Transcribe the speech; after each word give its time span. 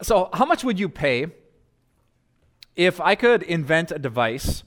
So, 0.00 0.30
how 0.32 0.44
much 0.44 0.62
would 0.62 0.78
you 0.78 0.88
pay 0.88 1.26
if 2.76 3.00
I 3.00 3.16
could 3.16 3.42
invent 3.42 3.90
a 3.90 3.98
device 3.98 4.62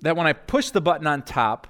that 0.00 0.16
when 0.16 0.26
I 0.26 0.32
push 0.32 0.70
the 0.70 0.80
button 0.80 1.06
on 1.06 1.20
top, 1.20 1.66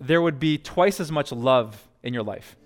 there 0.00 0.22
would 0.22 0.40
be 0.40 0.56
twice 0.56 1.00
as 1.00 1.12
much 1.12 1.32
love 1.32 1.86
in 2.02 2.14
your 2.14 2.22
life? 2.22 2.56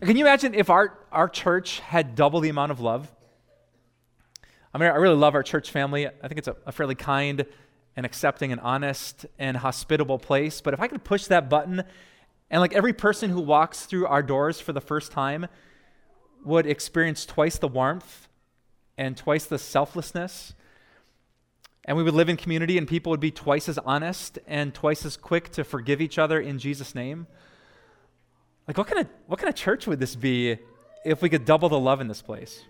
Can 0.00 0.16
you 0.16 0.24
imagine 0.24 0.54
if 0.54 0.68
our, 0.70 0.98
our 1.12 1.28
church 1.28 1.78
had 1.80 2.16
double 2.16 2.40
the 2.40 2.48
amount 2.48 2.72
of 2.72 2.80
love? 2.80 3.10
I 4.74 4.78
mean, 4.78 4.90
I 4.90 4.96
really 4.96 5.14
love 5.14 5.36
our 5.36 5.44
church 5.44 5.70
family. 5.70 6.08
I 6.08 6.28
think 6.28 6.38
it's 6.38 6.48
a, 6.48 6.56
a 6.66 6.72
fairly 6.72 6.96
kind 6.96 7.46
and 7.96 8.04
accepting 8.04 8.50
and 8.50 8.60
honest 8.60 9.24
and 9.38 9.56
hospitable 9.56 10.18
place. 10.18 10.60
But 10.60 10.74
if 10.74 10.80
I 10.80 10.88
could 10.88 11.04
push 11.04 11.26
that 11.26 11.48
button 11.48 11.84
and 12.50 12.60
like 12.60 12.74
every 12.74 12.92
person 12.92 13.30
who 13.30 13.40
walks 13.40 13.86
through 13.86 14.06
our 14.06 14.22
doors 14.22 14.60
for 14.60 14.72
the 14.72 14.80
first 14.80 15.12
time 15.12 15.46
would 16.44 16.66
experience 16.66 17.24
twice 17.24 17.56
the 17.56 17.68
warmth 17.68 18.28
and 18.98 19.16
twice 19.16 19.44
the 19.44 19.58
selflessness, 19.58 20.54
and 21.84 21.96
we 21.96 22.02
would 22.02 22.14
live 22.14 22.28
in 22.28 22.36
community 22.36 22.76
and 22.76 22.88
people 22.88 23.10
would 23.10 23.20
be 23.20 23.30
twice 23.30 23.68
as 23.68 23.78
honest 23.78 24.38
and 24.46 24.74
twice 24.74 25.04
as 25.06 25.16
quick 25.16 25.50
to 25.50 25.62
forgive 25.62 26.00
each 26.00 26.18
other 26.18 26.40
in 26.40 26.58
Jesus' 26.58 26.94
name. 26.94 27.28
Like, 28.66 28.78
what 28.78 28.86
kind 28.86 29.00
of, 29.00 29.08
what 29.26 29.38
kind 29.38 29.48
of 29.48 29.54
church 29.54 29.86
would 29.86 30.00
this 30.00 30.16
be 30.16 30.58
if 31.04 31.22
we 31.22 31.28
could 31.28 31.44
double 31.44 31.68
the 31.68 31.78
love 31.78 32.00
in 32.00 32.08
this 32.08 32.22
place? 32.22 32.64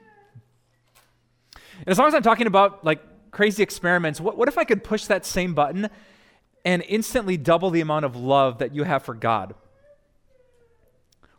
And 1.79 1.89
as 1.89 1.99
long 1.99 2.09
as 2.09 2.15
I'm 2.15 2.23
talking 2.23 2.47
about 2.47 2.85
like 2.85 3.01
crazy 3.31 3.63
experiments, 3.63 4.21
what, 4.21 4.37
what 4.37 4.49
if 4.49 4.59
I 4.59 4.65
could 4.65 4.85
push 4.85 5.07
that 5.07 5.27
same 5.27 5.55
button 5.55 5.89
and 6.65 6.83
instantly 6.89 7.37
double 7.37 7.71
the 7.71 7.81
amount 7.81 8.05
of 8.05 8.17
love 8.17 8.59
that 8.59 8.75
you 8.75 8.85
have 8.85 9.03
for 9.03 9.15
God? 9.15 9.55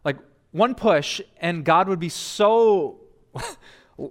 Like 0.03 0.17
one 0.51 0.75
push, 0.75 1.21
and 1.37 1.65
God 1.65 1.87
would 1.87 1.99
be 1.99 2.09
so 2.09 2.99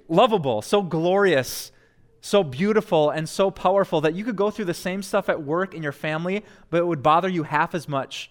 lovable, 0.09 0.63
so 0.63 0.83
glorious, 0.83 1.73
so 2.21 2.43
beautiful, 2.43 3.11
and 3.11 3.29
so 3.29 3.51
powerful 3.51 4.01
that 4.01 4.15
you 4.15 4.25
could 4.25 4.37
go 4.37 4.51
through 4.51 4.65
the 4.65 4.75
same 4.75 5.03
stuff 5.03 5.29
at 5.29 5.43
work 5.43 5.75
in 5.75 5.83
your 5.83 5.93
family, 5.93 6.45
but 6.71 6.79
it 6.79 6.87
would 6.87 7.03
bother 7.03 7.29
you 7.29 7.43
half 7.43 7.75
as 7.75 7.89
much 7.89 8.31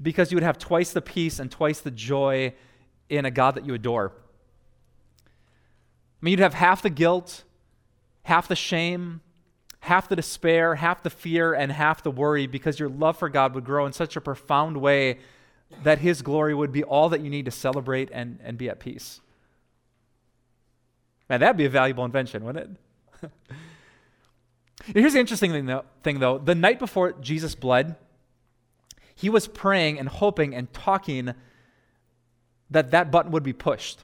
because 0.00 0.30
you 0.30 0.36
would 0.36 0.42
have 0.42 0.58
twice 0.58 0.92
the 0.92 1.00
peace 1.00 1.38
and 1.38 1.50
twice 1.50 1.80
the 1.80 1.90
joy 1.90 2.52
in 3.08 3.24
a 3.24 3.30
God 3.30 3.54
that 3.54 3.64
you 3.64 3.74
adore. 3.74 4.12
Mean, 6.26 6.32
you'd 6.32 6.40
have 6.40 6.54
half 6.54 6.82
the 6.82 6.90
guilt, 6.90 7.44
half 8.24 8.48
the 8.48 8.56
shame, 8.56 9.20
half 9.78 10.08
the 10.08 10.16
despair, 10.16 10.74
half 10.74 11.04
the 11.04 11.08
fear, 11.08 11.54
and 11.54 11.70
half 11.70 12.02
the 12.02 12.10
worry 12.10 12.48
because 12.48 12.80
your 12.80 12.88
love 12.88 13.16
for 13.16 13.28
God 13.28 13.54
would 13.54 13.64
grow 13.64 13.86
in 13.86 13.92
such 13.92 14.16
a 14.16 14.20
profound 14.20 14.78
way 14.78 15.20
that 15.84 16.00
His 16.00 16.22
glory 16.22 16.52
would 16.52 16.72
be 16.72 16.82
all 16.82 17.10
that 17.10 17.20
you 17.20 17.30
need 17.30 17.44
to 17.44 17.52
celebrate 17.52 18.10
and, 18.12 18.40
and 18.42 18.58
be 18.58 18.68
at 18.68 18.80
peace. 18.80 19.20
Man, 21.30 21.38
that'd 21.38 21.56
be 21.56 21.66
a 21.66 21.70
valuable 21.70 22.04
invention, 22.04 22.44
wouldn't 22.44 22.76
it? 23.22 23.30
Here's 24.96 25.12
the 25.12 25.20
interesting 25.20 25.52
thing 25.52 25.66
though, 25.66 25.84
thing, 26.02 26.18
though. 26.18 26.38
The 26.38 26.56
night 26.56 26.80
before 26.80 27.12
Jesus 27.12 27.54
bled, 27.54 27.94
he 29.14 29.30
was 29.30 29.46
praying 29.46 30.00
and 30.00 30.08
hoping 30.08 30.56
and 30.56 30.72
talking 30.72 31.34
that 32.68 32.90
that 32.90 33.12
button 33.12 33.30
would 33.30 33.44
be 33.44 33.52
pushed. 33.52 34.02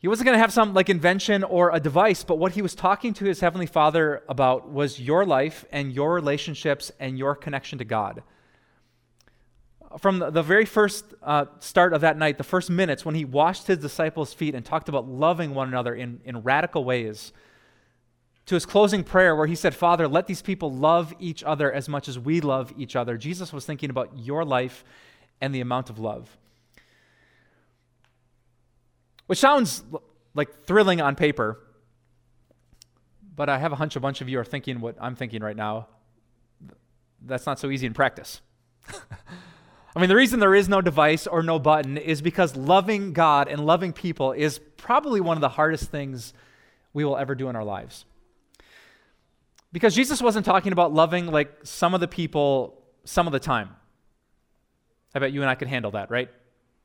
He 0.00 0.06
wasn't 0.06 0.26
going 0.26 0.36
to 0.36 0.40
have 0.40 0.52
some 0.52 0.74
like 0.74 0.88
invention 0.88 1.42
or 1.42 1.74
a 1.74 1.80
device, 1.80 2.22
but 2.22 2.38
what 2.38 2.52
he 2.52 2.62
was 2.62 2.74
talking 2.74 3.12
to 3.14 3.24
his 3.24 3.40
heavenly 3.40 3.66
father 3.66 4.22
about 4.28 4.70
was 4.70 5.00
your 5.00 5.26
life 5.26 5.64
and 5.72 5.92
your 5.92 6.14
relationships 6.14 6.92
and 7.00 7.18
your 7.18 7.34
connection 7.34 7.78
to 7.78 7.84
God. 7.84 8.22
From 9.98 10.18
the, 10.18 10.42
very 10.42 10.66
first 10.66 11.04
uh, 11.22 11.46
start 11.60 11.94
of 11.94 12.02
that 12.02 12.16
night, 12.16 12.38
the 12.38 12.44
first 12.44 12.70
minutes 12.70 13.04
when 13.04 13.14
he 13.14 13.24
washed 13.24 13.66
his 13.66 13.78
disciples' 13.78 14.34
feet 14.34 14.54
and 14.54 14.64
talked 14.64 14.88
about 14.88 15.08
loving 15.08 15.54
one 15.54 15.66
another 15.66 15.94
in, 15.94 16.20
in 16.24 16.42
radical 16.42 16.84
ways, 16.84 17.32
to 18.46 18.54
his 18.54 18.66
closing 18.66 19.02
prayer 19.02 19.34
where 19.34 19.46
he 19.46 19.54
said, 19.54 19.74
Father, 19.74 20.06
let 20.06 20.26
these 20.26 20.42
people 20.42 20.72
love 20.72 21.12
each 21.18 21.42
other 21.42 21.72
as 21.72 21.88
much 21.88 22.06
as 22.06 22.18
we 22.18 22.40
love 22.40 22.72
each 22.78 22.96
other. 22.96 23.16
Jesus 23.16 23.52
was 23.52 23.66
thinking 23.66 23.90
about 23.90 24.10
your 24.16 24.44
life 24.44 24.84
and 25.40 25.54
the 25.54 25.60
amount 25.60 25.90
of 25.90 25.98
love. 25.98 26.36
Which 29.28 29.38
sounds 29.38 29.84
like 30.34 30.64
thrilling 30.64 31.00
on 31.00 31.14
paper, 31.14 31.60
but 33.36 33.48
I 33.48 33.58
have 33.58 33.72
a 33.72 33.76
hunch 33.76 33.94
a 33.94 34.00
bunch 34.00 34.20
of 34.20 34.28
you 34.28 34.40
are 34.40 34.44
thinking 34.44 34.80
what 34.80 34.96
I'm 35.00 35.14
thinking 35.14 35.42
right 35.42 35.56
now. 35.56 35.86
That's 37.20 37.44
not 37.46 37.58
so 37.58 37.70
easy 37.70 37.86
in 37.86 37.92
practice. 37.94 38.40
I 38.90 40.00
mean, 40.00 40.08
the 40.08 40.16
reason 40.16 40.40
there 40.40 40.54
is 40.54 40.66
no 40.66 40.80
device 40.80 41.26
or 41.26 41.42
no 41.42 41.58
button 41.58 41.98
is 41.98 42.22
because 42.22 42.56
loving 42.56 43.12
God 43.12 43.48
and 43.48 43.66
loving 43.66 43.92
people 43.92 44.32
is 44.32 44.58
probably 44.76 45.20
one 45.20 45.36
of 45.36 45.42
the 45.42 45.50
hardest 45.50 45.90
things 45.90 46.32
we 46.94 47.04
will 47.04 47.18
ever 47.18 47.34
do 47.34 47.50
in 47.50 47.56
our 47.56 47.64
lives. 47.64 48.06
Because 49.72 49.94
Jesus 49.94 50.22
wasn't 50.22 50.46
talking 50.46 50.72
about 50.72 50.94
loving 50.94 51.26
like 51.26 51.52
some 51.64 51.92
of 51.92 52.00
the 52.00 52.08
people 52.08 52.82
some 53.04 53.26
of 53.26 53.32
the 53.32 53.40
time. 53.40 53.76
I 55.14 55.18
bet 55.18 55.32
you 55.32 55.42
and 55.42 55.50
I 55.50 55.54
could 55.54 55.68
handle 55.68 55.90
that, 55.90 56.10
right? 56.10 56.30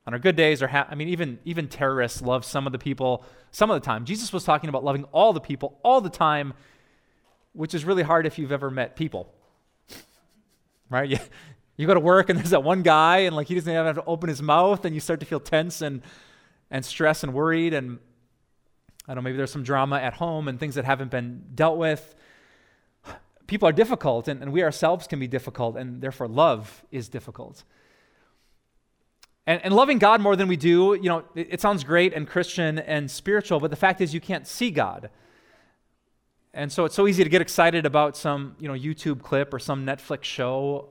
On 0.05 0.13
our 0.13 0.19
good 0.19 0.35
days, 0.35 0.61
or 0.61 0.67
ha- 0.67 0.87
I 0.89 0.95
mean, 0.95 1.07
even 1.09 1.39
even 1.45 1.67
terrorists 1.67 2.21
love 2.21 2.43
some 2.43 2.65
of 2.65 2.73
the 2.73 2.79
people 2.79 3.25
some 3.51 3.71
of 3.71 3.81
the 3.81 3.85
time. 3.85 4.05
Jesus 4.05 4.33
was 4.33 4.43
talking 4.43 4.67
about 4.69 4.83
loving 4.83 5.05
all 5.05 5.31
the 5.31 5.39
people 5.39 5.79
all 5.83 6.01
the 6.01 6.09
time, 6.09 6.53
which 7.53 7.73
is 7.73 7.85
really 7.85 8.03
hard 8.03 8.25
if 8.25 8.37
you've 8.37 8.51
ever 8.51 8.69
met 8.69 8.95
people, 8.95 9.33
right? 10.89 11.09
You, 11.09 11.19
you 11.77 11.87
go 11.87 11.93
to 11.93 11.99
work 11.99 12.29
and 12.29 12.37
there's 12.37 12.49
that 12.49 12.63
one 12.63 12.81
guy, 12.81 13.19
and 13.19 13.35
like 13.35 13.47
he 13.47 13.55
doesn't 13.55 13.71
even 13.71 13.85
have 13.85 13.95
to 13.95 14.05
open 14.05 14.29
his 14.29 14.41
mouth, 14.41 14.83
and 14.85 14.93
you 14.93 14.99
start 14.99 15.19
to 15.21 15.25
feel 15.25 15.39
tense 15.39 15.81
and 15.81 16.01
and 16.69 16.83
stressed 16.83 17.23
and 17.23 17.33
worried, 17.33 17.73
and 17.73 17.99
I 19.07 19.13
don't 19.13 19.23
know, 19.23 19.29
maybe 19.29 19.37
there's 19.37 19.51
some 19.51 19.63
drama 19.63 19.97
at 19.97 20.15
home 20.15 20.47
and 20.47 20.59
things 20.59 20.75
that 20.75 20.85
haven't 20.85 21.11
been 21.11 21.45
dealt 21.55 21.77
with 21.77 22.15
people 23.47 23.67
are 23.67 23.73
difficult, 23.73 24.27
and, 24.27 24.41
and 24.41 24.51
we 24.51 24.63
ourselves 24.63 25.07
can 25.07 25.19
be 25.19 25.27
difficult, 25.27 25.77
and 25.77 26.01
therefore 26.01 26.27
love 26.27 26.83
is 26.91 27.09
difficult. 27.09 27.63
And, 29.45 29.63
and 29.63 29.73
loving 29.73 29.99
God 29.99 30.21
more 30.21 30.35
than 30.35 30.47
we 30.47 30.55
do, 30.55 30.93
you 30.93 31.09
know, 31.09 31.23
it, 31.35 31.47
it 31.51 31.61
sounds 31.61 31.83
great 31.83 32.13
and 32.13 32.27
Christian 32.27 32.79
and 32.79 33.09
spiritual, 33.11 33.59
but 33.59 33.69
the 33.69 33.75
fact 33.75 33.99
is 33.99 34.13
you 34.13 34.21
can't 34.21 34.47
see 34.47 34.71
God. 34.71 35.09
And 36.53 36.71
so 36.71 36.85
it's 36.85 36.95
so 36.95 37.07
easy 37.07 37.23
to 37.23 37.29
get 37.29 37.41
excited 37.41 37.85
about 37.85 38.15
some, 38.15 38.55
you 38.59 38.67
know, 38.67 38.75
YouTube 38.75 39.21
clip 39.21 39.53
or 39.53 39.59
some 39.59 39.85
Netflix 39.85 40.23
show 40.23 40.89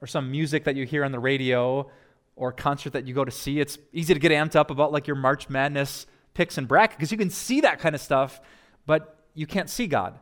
or 0.00 0.06
some 0.06 0.30
music 0.30 0.64
that 0.64 0.74
you 0.74 0.84
hear 0.84 1.04
on 1.04 1.12
the 1.12 1.18
radio 1.18 1.88
or 2.36 2.50
concert 2.50 2.92
that 2.94 3.06
you 3.06 3.14
go 3.14 3.24
to 3.24 3.30
see. 3.30 3.60
It's 3.60 3.78
easy 3.92 4.14
to 4.14 4.20
get 4.20 4.32
amped 4.32 4.56
up 4.56 4.70
about 4.70 4.90
like 4.90 5.06
your 5.06 5.16
March 5.16 5.48
Madness 5.48 6.06
picks 6.32 6.58
and 6.58 6.66
bracket 6.66 6.98
because 6.98 7.12
you 7.12 7.18
can 7.18 7.30
see 7.30 7.60
that 7.60 7.78
kind 7.78 7.94
of 7.94 8.00
stuff, 8.00 8.40
but 8.86 9.24
you 9.34 9.46
can't 9.46 9.70
see 9.70 9.86
God. 9.86 10.18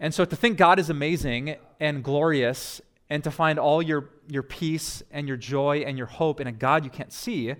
And 0.00 0.12
so 0.12 0.24
to 0.24 0.36
think 0.36 0.58
God 0.58 0.78
is 0.78 0.90
amazing 0.90 1.56
and 1.80 2.02
glorious 2.02 2.80
and 3.10 3.22
to 3.24 3.30
find 3.30 3.58
all 3.58 3.82
your, 3.82 4.10
your 4.28 4.42
peace 4.42 5.02
and 5.10 5.28
your 5.28 5.36
joy 5.36 5.84
and 5.86 5.98
your 5.98 6.06
hope 6.06 6.40
in 6.40 6.46
a 6.46 6.52
God 6.52 6.84
you 6.84 6.90
can't 6.90 7.12
see 7.12 7.54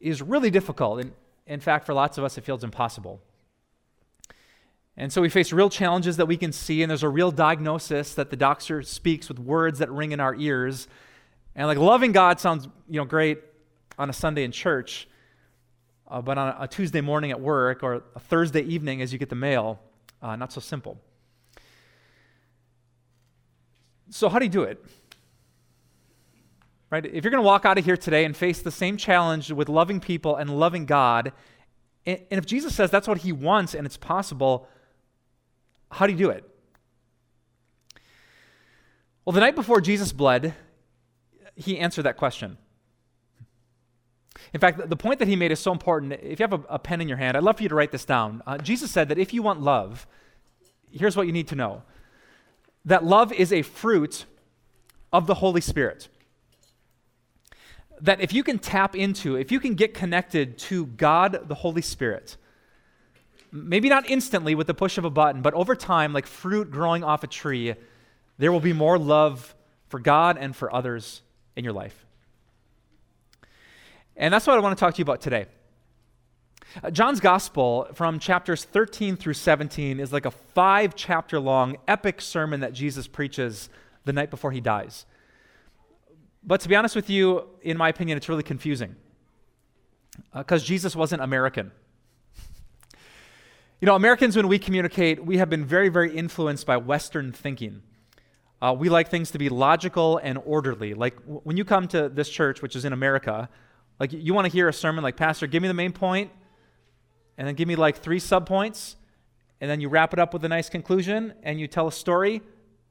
is 0.00 0.20
really 0.20 0.50
difficult. 0.50 1.00
And 1.00 1.12
in 1.46 1.60
fact, 1.60 1.86
for 1.86 1.94
lots 1.94 2.18
of 2.18 2.24
us, 2.24 2.36
it 2.36 2.44
feels 2.44 2.62
impossible. 2.62 3.20
And 4.96 5.12
so 5.12 5.20
we 5.20 5.28
face 5.28 5.52
real 5.52 5.70
challenges 5.70 6.18
that 6.18 6.26
we 6.26 6.36
can 6.36 6.52
see, 6.52 6.82
and 6.82 6.90
there's 6.90 7.02
a 7.02 7.08
real 7.08 7.32
diagnosis 7.32 8.14
that 8.14 8.30
the 8.30 8.36
doctor 8.36 8.82
speaks 8.82 9.28
with 9.28 9.38
words 9.38 9.80
that 9.80 9.90
ring 9.90 10.12
in 10.12 10.20
our 10.20 10.34
ears. 10.36 10.86
And 11.56 11.66
like 11.66 11.78
loving 11.78 12.12
God 12.12 12.38
sounds, 12.38 12.68
you 12.88 13.00
know, 13.00 13.04
great 13.04 13.38
on 13.98 14.08
a 14.08 14.12
Sunday 14.12 14.44
in 14.44 14.52
church, 14.52 15.08
uh, 16.08 16.20
but 16.20 16.38
on 16.38 16.54
a 16.60 16.68
Tuesday 16.68 17.00
morning 17.00 17.32
at 17.32 17.40
work 17.40 17.82
or 17.82 18.04
a 18.14 18.20
Thursday 18.20 18.62
evening 18.62 19.02
as 19.02 19.12
you 19.12 19.18
get 19.18 19.30
the 19.30 19.34
mail, 19.34 19.80
uh, 20.22 20.36
not 20.36 20.52
so 20.52 20.60
simple. 20.60 21.00
So, 24.10 24.28
how 24.28 24.38
do 24.38 24.44
you 24.44 24.50
do 24.50 24.62
it? 24.62 24.84
Right? 26.90 27.04
If 27.04 27.24
you're 27.24 27.30
going 27.30 27.42
to 27.42 27.46
walk 27.46 27.64
out 27.64 27.78
of 27.78 27.84
here 27.84 27.96
today 27.96 28.24
and 28.24 28.36
face 28.36 28.62
the 28.62 28.70
same 28.70 28.96
challenge 28.96 29.50
with 29.50 29.68
loving 29.68 29.98
people 29.98 30.36
and 30.36 30.58
loving 30.58 30.86
God, 30.86 31.32
and, 32.06 32.20
if 32.30 32.46
Jesus 32.46 32.74
says 32.74 32.90
that's 32.90 33.08
what 33.08 33.18
he 33.18 33.32
wants 33.32 33.74
and 33.74 33.86
it's 33.86 33.96
possible, 33.96 34.68
how 35.90 36.06
do 36.06 36.12
you 36.12 36.18
do 36.18 36.30
it? 36.30 36.48
Well, 39.24 39.32
the 39.32 39.40
night 39.40 39.54
before 39.54 39.80
Jesus 39.80 40.12
bled, 40.12 40.54
he 41.56 41.78
answered 41.78 42.02
that 42.02 42.16
question. 42.16 42.58
In 44.52 44.60
fact, 44.60 44.88
the 44.88 44.96
point 44.96 45.18
that 45.20 45.28
he 45.28 45.36
made 45.36 45.50
is 45.50 45.60
so 45.60 45.72
important. 45.72 46.12
If 46.12 46.38
you 46.38 46.44
have 46.44 46.52
a, 46.52 46.62
a 46.68 46.78
pen 46.78 47.00
in 47.00 47.08
your 47.08 47.16
hand, 47.16 47.36
I'd 47.36 47.42
love 47.42 47.56
for 47.56 47.62
you 47.62 47.68
to 47.68 47.74
write 47.74 47.90
this 47.90 48.04
down. 48.04 48.42
Uh, 48.46 48.58
Jesus 48.58 48.90
said 48.90 49.08
that 49.08 49.18
if 49.18 49.32
you 49.32 49.42
want 49.42 49.62
love, 49.62 50.06
here's 50.90 51.16
what 51.16 51.26
you 51.26 51.32
need 51.32 51.48
to 51.48 51.56
know 51.56 51.82
that 52.84 53.04
love 53.04 53.32
is 53.32 53.52
a 53.52 53.62
fruit 53.62 54.26
of 55.12 55.26
the 55.26 55.34
Holy 55.34 55.60
Spirit. 55.60 56.08
That 58.00 58.20
if 58.20 58.32
you 58.32 58.42
can 58.42 58.58
tap 58.58 58.96
into, 58.96 59.36
if 59.36 59.52
you 59.52 59.60
can 59.60 59.74
get 59.74 59.94
connected 59.94 60.58
to 60.58 60.86
God, 60.86 61.48
the 61.48 61.54
Holy 61.54 61.82
Spirit, 61.82 62.36
maybe 63.52 63.88
not 63.88 64.10
instantly 64.10 64.54
with 64.54 64.66
the 64.66 64.74
push 64.74 64.98
of 64.98 65.04
a 65.04 65.10
button, 65.10 65.40
but 65.40 65.54
over 65.54 65.74
time, 65.76 66.12
like 66.12 66.26
fruit 66.26 66.70
growing 66.70 67.04
off 67.04 67.22
a 67.22 67.28
tree, 67.28 67.74
there 68.38 68.50
will 68.50 68.60
be 68.60 68.72
more 68.72 68.98
love 68.98 69.54
for 69.88 70.00
God 70.00 70.36
and 70.38 70.54
for 70.54 70.74
others 70.74 71.22
in 71.56 71.62
your 71.62 71.72
life. 71.72 72.04
And 74.16 74.34
that's 74.34 74.46
what 74.46 74.56
I 74.56 74.60
want 74.60 74.76
to 74.76 74.80
talk 74.80 74.94
to 74.94 74.98
you 74.98 75.02
about 75.04 75.20
today. 75.20 75.46
Uh, 76.82 76.90
John's 76.90 77.20
Gospel, 77.20 77.88
from 77.94 78.18
chapters 78.18 78.64
13 78.64 79.16
through 79.16 79.34
17, 79.34 80.00
is 80.00 80.12
like 80.12 80.26
a 80.26 80.30
five 80.30 80.96
chapter 80.96 81.38
long 81.38 81.76
epic 81.86 82.20
sermon 82.20 82.60
that 82.60 82.72
Jesus 82.72 83.06
preaches 83.06 83.68
the 84.04 84.12
night 84.12 84.30
before 84.30 84.50
he 84.50 84.60
dies. 84.60 85.06
But 86.42 86.60
to 86.62 86.68
be 86.68 86.74
honest 86.74 86.96
with 86.96 87.08
you, 87.08 87.48
in 87.62 87.76
my 87.76 87.88
opinion, 87.88 88.16
it's 88.18 88.28
really 88.28 88.42
confusing 88.42 88.96
because 90.36 90.62
uh, 90.62 90.66
Jesus 90.66 90.96
wasn't 90.96 91.22
American. 91.22 91.70
You 93.80 93.86
know, 93.86 93.94
Americans, 93.94 94.36
when 94.36 94.48
we 94.48 94.58
communicate, 94.58 95.24
we 95.24 95.38
have 95.38 95.50
been 95.50 95.64
very, 95.64 95.88
very 95.88 96.14
influenced 96.14 96.66
by 96.66 96.76
Western 96.76 97.32
thinking. 97.32 97.82
Uh, 98.60 98.74
we 98.76 98.88
like 98.88 99.10
things 99.10 99.30
to 99.32 99.38
be 99.38 99.48
logical 99.48 100.18
and 100.18 100.38
orderly. 100.44 100.94
Like 100.94 101.16
w- 101.20 101.40
when 101.44 101.56
you 101.56 101.64
come 101.64 101.86
to 101.88 102.08
this 102.08 102.28
church, 102.28 102.62
which 102.62 102.76
is 102.76 102.84
in 102.84 102.92
America, 102.92 103.48
like 104.00 104.12
you 104.12 104.34
want 104.34 104.46
to 104.46 104.52
hear 104.52 104.68
a 104.68 104.72
sermon 104.72 105.04
like, 105.04 105.16
Pastor, 105.16 105.46
give 105.46 105.60
me 105.62 105.68
the 105.68 105.74
main 105.74 105.92
point, 105.92 106.30
and 107.36 107.46
then 107.46 107.54
give 107.54 107.68
me 107.68 107.76
like 107.76 107.98
three 107.98 108.20
subpoints, 108.20 108.96
and 109.60 109.70
then 109.70 109.80
you 109.80 109.88
wrap 109.88 110.12
it 110.12 110.18
up 110.18 110.32
with 110.32 110.44
a 110.44 110.48
nice 110.48 110.68
conclusion, 110.68 111.34
and 111.42 111.58
you 111.58 111.66
tell 111.66 111.88
a 111.88 111.92
story, 111.92 112.42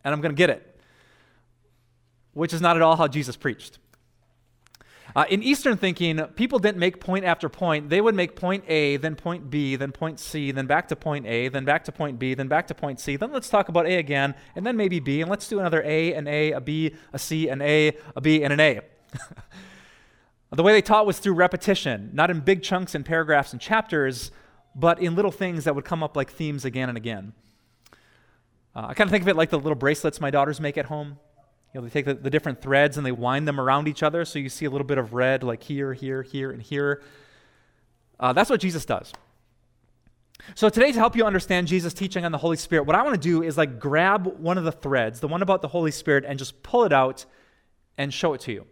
and 0.04 0.14
I'm 0.14 0.22
going 0.22 0.32
to 0.32 0.38
get 0.38 0.50
it. 0.50 0.80
Which 2.34 2.54
is 2.54 2.62
not 2.62 2.76
at 2.76 2.82
all 2.82 2.96
how 2.96 3.08
Jesus 3.08 3.36
preached. 3.36 3.80
Uh, 5.16 5.26
in 5.30 5.44
Eastern 5.44 5.78
thinking, 5.78 6.18
people 6.36 6.58
didn't 6.58 6.80
make 6.80 7.00
point 7.00 7.24
after 7.24 7.48
point. 7.48 7.90
They 7.90 8.02
would 8.02 8.16
make 8.16 8.36
point 8.36 8.64
A, 8.68 8.98
then 8.98 9.16
point 9.16 9.50
B, 9.50 9.76
then 9.76 9.92
point 9.92 10.20
C, 10.20 10.52
then 10.52 10.66
back 10.66 10.88
to 10.88 10.96
point 10.96 11.28
A, 11.28 11.50
then 11.50 11.66
back 11.66 11.84
to 11.84 11.92
point 11.92 12.18
B, 12.18 12.34
then 12.34 12.48
back 12.48 12.68
to 12.68 12.74
point 12.74 13.00
C. 13.00 13.16
Then 13.16 13.32
let's 13.32 13.50
talk 13.50 13.70
about 13.70 13.86
A 13.86 13.98
again, 13.98 14.34
and 14.56 14.66
then 14.66 14.76
maybe 14.76 15.00
B, 15.00 15.22
and 15.22 15.30
let's 15.30 15.48
do 15.48 15.60
another 15.60 15.84
A, 15.84 16.16
and 16.16 16.28
A, 16.28 16.54
a 16.54 16.62
B, 16.62 16.96
a 17.12 17.20
C, 17.20 17.48
an 17.50 17.62
A, 17.62 17.96
a 18.16 18.22
B, 18.22 18.44
and 18.44 18.54
an 18.54 18.60
A. 18.60 18.80
the 20.56 20.64
way 20.64 20.74
they 20.74 20.82
taught 20.82 21.06
was 21.06 21.20
through 21.20 21.34
repetition, 21.34 22.12
not 22.14 22.30
in 22.30 22.40
big 22.40 22.62
chunks 22.62 22.94
and 22.96 23.06
paragraphs 23.06 23.54
and 23.54 23.62
chapters, 23.62 24.32
but 24.76 25.00
in 25.00 25.16
little 25.16 25.32
things 25.32 25.64
that 25.64 25.76
would 25.76 25.86
come 25.86 26.04
up 26.04 26.16
like 26.16 26.32
themes 26.32 26.66
again 26.66 26.90
and 26.90 26.98
again. 26.98 27.34
Uh, 28.76 28.88
I 28.90 28.94
kind 28.94 29.08
of 29.08 29.12
think 29.12 29.22
of 29.22 29.28
it 29.28 29.36
like 29.36 29.50
the 29.50 29.60
little 29.60 29.76
bracelets 29.76 30.20
my 30.20 30.32
daughters 30.32 30.60
make 30.60 30.78
at 30.78 30.86
home. 30.86 31.20
You 31.74 31.82
know, 31.82 31.88
they 31.88 31.92
take 31.92 32.06
the, 32.06 32.14
the 32.14 32.30
different 32.30 32.62
threads 32.62 32.98
and 32.98 33.06
they 33.06 33.12
wind 33.12 33.48
them 33.48 33.60
around 33.60 33.88
each 33.88 34.04
other 34.04 34.26
so 34.26 34.40
you 34.40 34.50
see 34.50 34.66
a 34.66 34.70
little 34.70 34.86
bit 34.86 34.98
of 34.98 35.14
red 35.14 35.44
like 35.44 35.64
here, 35.64 35.94
here, 35.94 36.22
here, 36.22 36.52
and 36.52 36.62
here. 36.62 37.02
Uh, 38.20 38.34
that's 38.34 38.50
what 38.50 38.60
Jesus 38.60 38.86
does. 38.86 39.12
So 40.56 40.70
today, 40.70 40.92
to 40.92 41.00
help 41.00 41.16
you 41.16 41.26
understand 41.26 41.68
Jesus' 41.68 41.94
teaching 41.94 42.26
on 42.26 42.32
the 42.32 42.38
Holy 42.38 42.58
Spirit, 42.58 42.84
what 42.84 42.96
I 42.96 43.04
want 43.04 43.16
to 43.16 43.22
do 43.22 43.44
is 43.44 43.58
like 43.58 43.80
grab 43.80 44.28
one 44.40 44.58
of 44.58 44.66
the 44.66 44.72
threads, 44.72 45.20
the 45.20 45.28
one 45.28 45.42
about 45.42 45.62
the 45.62 45.68
Holy 45.68 45.92
Spirit, 45.92 46.26
and 46.28 46.38
just 46.38 46.62
pull 46.64 46.84
it 46.84 46.94
out 46.94 47.26
and 47.98 48.14
show 48.14 48.34
it 48.34 48.42
to 48.42 48.52
you. 48.52 48.66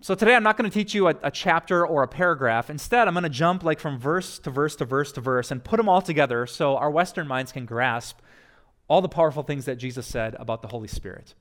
So 0.00 0.14
today, 0.14 0.36
I'm 0.36 0.44
not 0.44 0.56
going 0.56 0.70
to 0.70 0.74
teach 0.74 0.94
you 0.94 1.08
a, 1.08 1.14
a 1.24 1.30
chapter 1.30 1.84
or 1.84 2.04
a 2.04 2.08
paragraph. 2.08 2.70
Instead, 2.70 3.08
I'm 3.08 3.14
going 3.14 3.24
to 3.24 3.28
jump 3.28 3.64
like 3.64 3.80
from 3.80 3.98
verse 3.98 4.38
to 4.40 4.50
verse 4.50 4.76
to 4.76 4.84
verse 4.84 5.10
to 5.12 5.20
verse 5.20 5.50
and 5.50 5.62
put 5.62 5.76
them 5.76 5.88
all 5.88 6.00
together 6.00 6.46
so 6.46 6.76
our 6.76 6.90
Western 6.90 7.26
minds 7.26 7.50
can 7.50 7.66
grasp 7.66 8.20
all 8.86 9.02
the 9.02 9.08
powerful 9.08 9.42
things 9.42 9.64
that 9.64 9.76
Jesus 9.76 10.06
said 10.06 10.36
about 10.38 10.62
the 10.62 10.68
Holy 10.68 10.86
Spirit. 10.86 11.34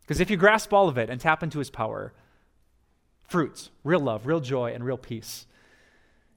Because 0.00 0.20
if 0.20 0.28
you 0.28 0.36
grasp 0.36 0.72
all 0.72 0.88
of 0.88 0.98
it 0.98 1.08
and 1.08 1.20
tap 1.20 1.44
into 1.44 1.60
his 1.60 1.70
power, 1.70 2.12
fruits, 3.28 3.70
real 3.84 4.00
love, 4.00 4.26
real 4.26 4.40
joy, 4.40 4.72
and 4.74 4.84
real 4.84 4.98
peace 4.98 5.46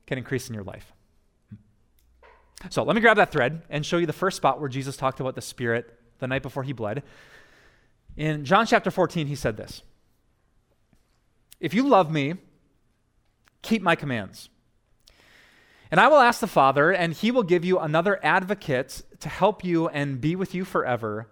can 0.05 0.19
increase 0.19 0.47
in 0.47 0.53
your 0.53 0.63
life. 0.63 0.93
So 2.69 2.83
let 2.83 2.95
me 2.95 3.01
grab 3.01 3.17
that 3.17 3.31
thread 3.31 3.63
and 3.69 3.83
show 3.83 3.97
you 3.97 4.05
the 4.05 4.13
first 4.13 4.37
spot 4.37 4.59
where 4.59 4.69
Jesus 4.69 4.95
talked 4.95 5.19
about 5.19 5.33
the 5.33 5.41
Spirit 5.41 5.91
the 6.19 6.27
night 6.27 6.43
before 6.43 6.63
he 6.63 6.71
bled. 6.71 7.01
In 8.15 8.45
John 8.45 8.67
chapter 8.67 8.91
14, 8.91 9.25
he 9.25 9.35
said 9.35 9.57
this 9.57 9.81
If 11.59 11.73
you 11.73 11.87
love 11.87 12.11
me, 12.11 12.35
keep 13.61 13.81
my 13.81 13.95
commands. 13.95 14.49
And 15.91 15.99
I 15.99 16.07
will 16.07 16.19
ask 16.19 16.39
the 16.39 16.47
Father, 16.47 16.91
and 16.91 17.13
he 17.13 17.31
will 17.31 17.43
give 17.43 17.63
you 17.63 17.79
another 17.79 18.19
advocate 18.23 19.01
to 19.19 19.29
help 19.29 19.63
you 19.63 19.87
and 19.87 20.19
be 20.19 20.35
with 20.35 20.53
you 20.53 20.65
forever, 20.65 21.27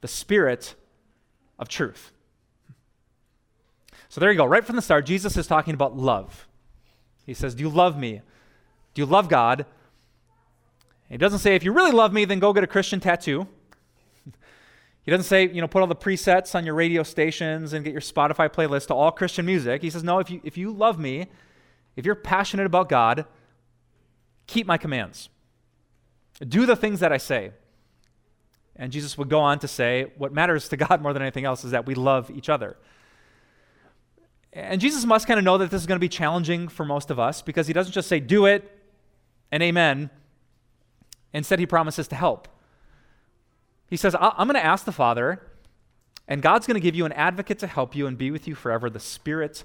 the 0.00 0.08
Spirit 0.08 0.74
of 1.58 1.68
truth. 1.68 2.12
So 4.08 4.20
there 4.20 4.30
you 4.30 4.36
go. 4.36 4.44
Right 4.44 4.64
from 4.64 4.76
the 4.76 4.82
start, 4.82 5.06
Jesus 5.06 5.36
is 5.36 5.46
talking 5.46 5.74
about 5.74 5.96
love. 5.96 6.48
He 7.26 7.34
says, 7.34 7.54
Do 7.54 7.62
you 7.62 7.68
love 7.68 7.96
me? 7.96 8.22
Do 8.94 9.02
you 9.02 9.06
love 9.06 9.28
God? 9.28 9.66
He 11.08 11.16
doesn't 11.16 11.38
say, 11.38 11.54
If 11.54 11.64
you 11.64 11.72
really 11.72 11.92
love 11.92 12.12
me, 12.12 12.24
then 12.24 12.38
go 12.38 12.52
get 12.52 12.64
a 12.64 12.68
Christian 12.68 13.00
tattoo. 13.00 13.46
He 15.02 15.10
doesn't 15.10 15.24
say, 15.24 15.48
you 15.48 15.60
know, 15.60 15.68
put 15.68 15.80
all 15.80 15.86
the 15.86 15.96
presets 15.96 16.54
on 16.54 16.66
your 16.66 16.74
radio 16.74 17.02
stations 17.02 17.72
and 17.72 17.84
get 17.84 17.92
your 17.92 18.02
Spotify 18.02 18.48
playlist 18.48 18.88
to 18.88 18.94
all 18.94 19.10
Christian 19.10 19.46
music. 19.46 19.82
He 19.82 19.90
says, 19.90 20.04
no, 20.04 20.18
if 20.18 20.30
you, 20.30 20.40
if 20.44 20.58
you 20.58 20.70
love 20.70 20.98
me, 20.98 21.26
if 21.96 22.04
you're 22.04 22.14
passionate 22.14 22.66
about 22.66 22.88
God, 22.88 23.24
keep 24.46 24.66
my 24.66 24.76
commands. 24.76 25.30
Do 26.46 26.66
the 26.66 26.76
things 26.76 27.00
that 27.00 27.12
I 27.12 27.16
say. 27.16 27.52
And 28.76 28.92
Jesus 28.92 29.16
would 29.18 29.28
go 29.28 29.40
on 29.40 29.58
to 29.60 29.68
say, 29.68 30.12
what 30.16 30.32
matters 30.32 30.68
to 30.68 30.76
God 30.88 31.00
more 31.00 31.12
than 31.12 31.22
anything 31.22 31.44
else 31.44 31.64
is 31.64 31.70
that 31.70 31.86
we 31.86 31.94
love 31.94 32.30
each 32.30 32.48
other. 32.48 32.76
And 34.52 34.80
Jesus 34.80 35.04
must 35.04 35.26
kind 35.26 35.38
of 35.38 35.44
know 35.44 35.58
that 35.58 35.70
this 35.70 35.80
is 35.80 35.86
going 35.86 35.96
to 35.96 36.00
be 36.00 36.08
challenging 36.08 36.68
for 36.68 36.84
most 36.84 37.10
of 37.10 37.18
us 37.18 37.40
because 37.40 37.66
he 37.66 37.72
doesn't 37.72 37.92
just 37.92 38.08
say, 38.08 38.20
do 38.20 38.46
it 38.46 38.78
and 39.52 39.62
amen. 39.62 40.10
Instead, 41.32 41.58
he 41.58 41.66
promises 41.66 42.08
to 42.08 42.16
help. 42.16 42.48
He 43.90 43.96
says, 43.96 44.14
I'm 44.18 44.46
going 44.46 44.54
to 44.54 44.64
ask 44.64 44.84
the 44.84 44.92
Father, 44.92 45.42
and 46.28 46.40
God's 46.40 46.66
going 46.68 46.76
to 46.76 46.80
give 46.80 46.94
you 46.94 47.04
an 47.04 47.12
advocate 47.12 47.58
to 47.58 47.66
help 47.66 47.96
you 47.96 48.06
and 48.06 48.16
be 48.16 48.30
with 48.30 48.46
you 48.46 48.54
forever, 48.54 48.88
the 48.88 49.00
Spirit 49.00 49.64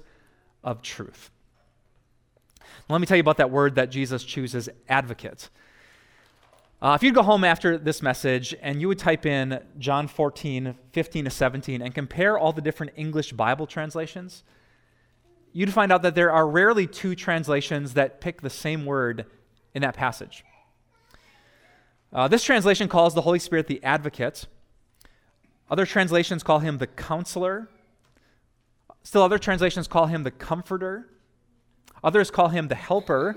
of 0.64 0.82
truth. 0.82 1.30
Let 2.88 3.00
me 3.00 3.06
tell 3.06 3.16
you 3.16 3.20
about 3.20 3.36
that 3.36 3.52
word 3.52 3.76
that 3.76 3.90
Jesus 3.90 4.24
chooses 4.24 4.68
advocate. 4.88 5.48
Uh, 6.82 6.94
if 6.94 7.02
you'd 7.02 7.14
go 7.14 7.22
home 7.22 7.44
after 7.44 7.78
this 7.78 8.02
message 8.02 8.54
and 8.60 8.80
you 8.80 8.88
would 8.88 8.98
type 8.98 9.24
in 9.26 9.62
John 9.78 10.08
14, 10.08 10.74
15 10.92 11.24
to 11.24 11.30
17, 11.30 11.80
and 11.80 11.94
compare 11.94 12.36
all 12.36 12.52
the 12.52 12.60
different 12.60 12.92
English 12.96 13.32
Bible 13.32 13.66
translations, 13.66 14.42
you'd 15.52 15.72
find 15.72 15.92
out 15.92 16.02
that 16.02 16.16
there 16.16 16.32
are 16.32 16.46
rarely 16.48 16.86
two 16.86 17.14
translations 17.14 17.94
that 17.94 18.20
pick 18.20 18.42
the 18.42 18.50
same 18.50 18.84
word 18.84 19.24
in 19.72 19.82
that 19.82 19.94
passage. 19.94 20.44
Uh, 22.16 22.26
this 22.26 22.42
translation 22.42 22.88
calls 22.88 23.12
the 23.12 23.20
Holy 23.20 23.38
Spirit 23.38 23.66
the 23.66 23.84
advocate. 23.84 24.46
Other 25.70 25.84
translations 25.84 26.42
call 26.42 26.60
him 26.60 26.78
the 26.78 26.86
counselor. 26.86 27.68
Still, 29.02 29.22
other 29.22 29.38
translations 29.38 29.86
call 29.86 30.06
him 30.06 30.22
the 30.22 30.30
comforter. 30.30 31.10
Others 32.02 32.30
call 32.30 32.48
him 32.48 32.68
the 32.68 32.74
helper. 32.74 33.36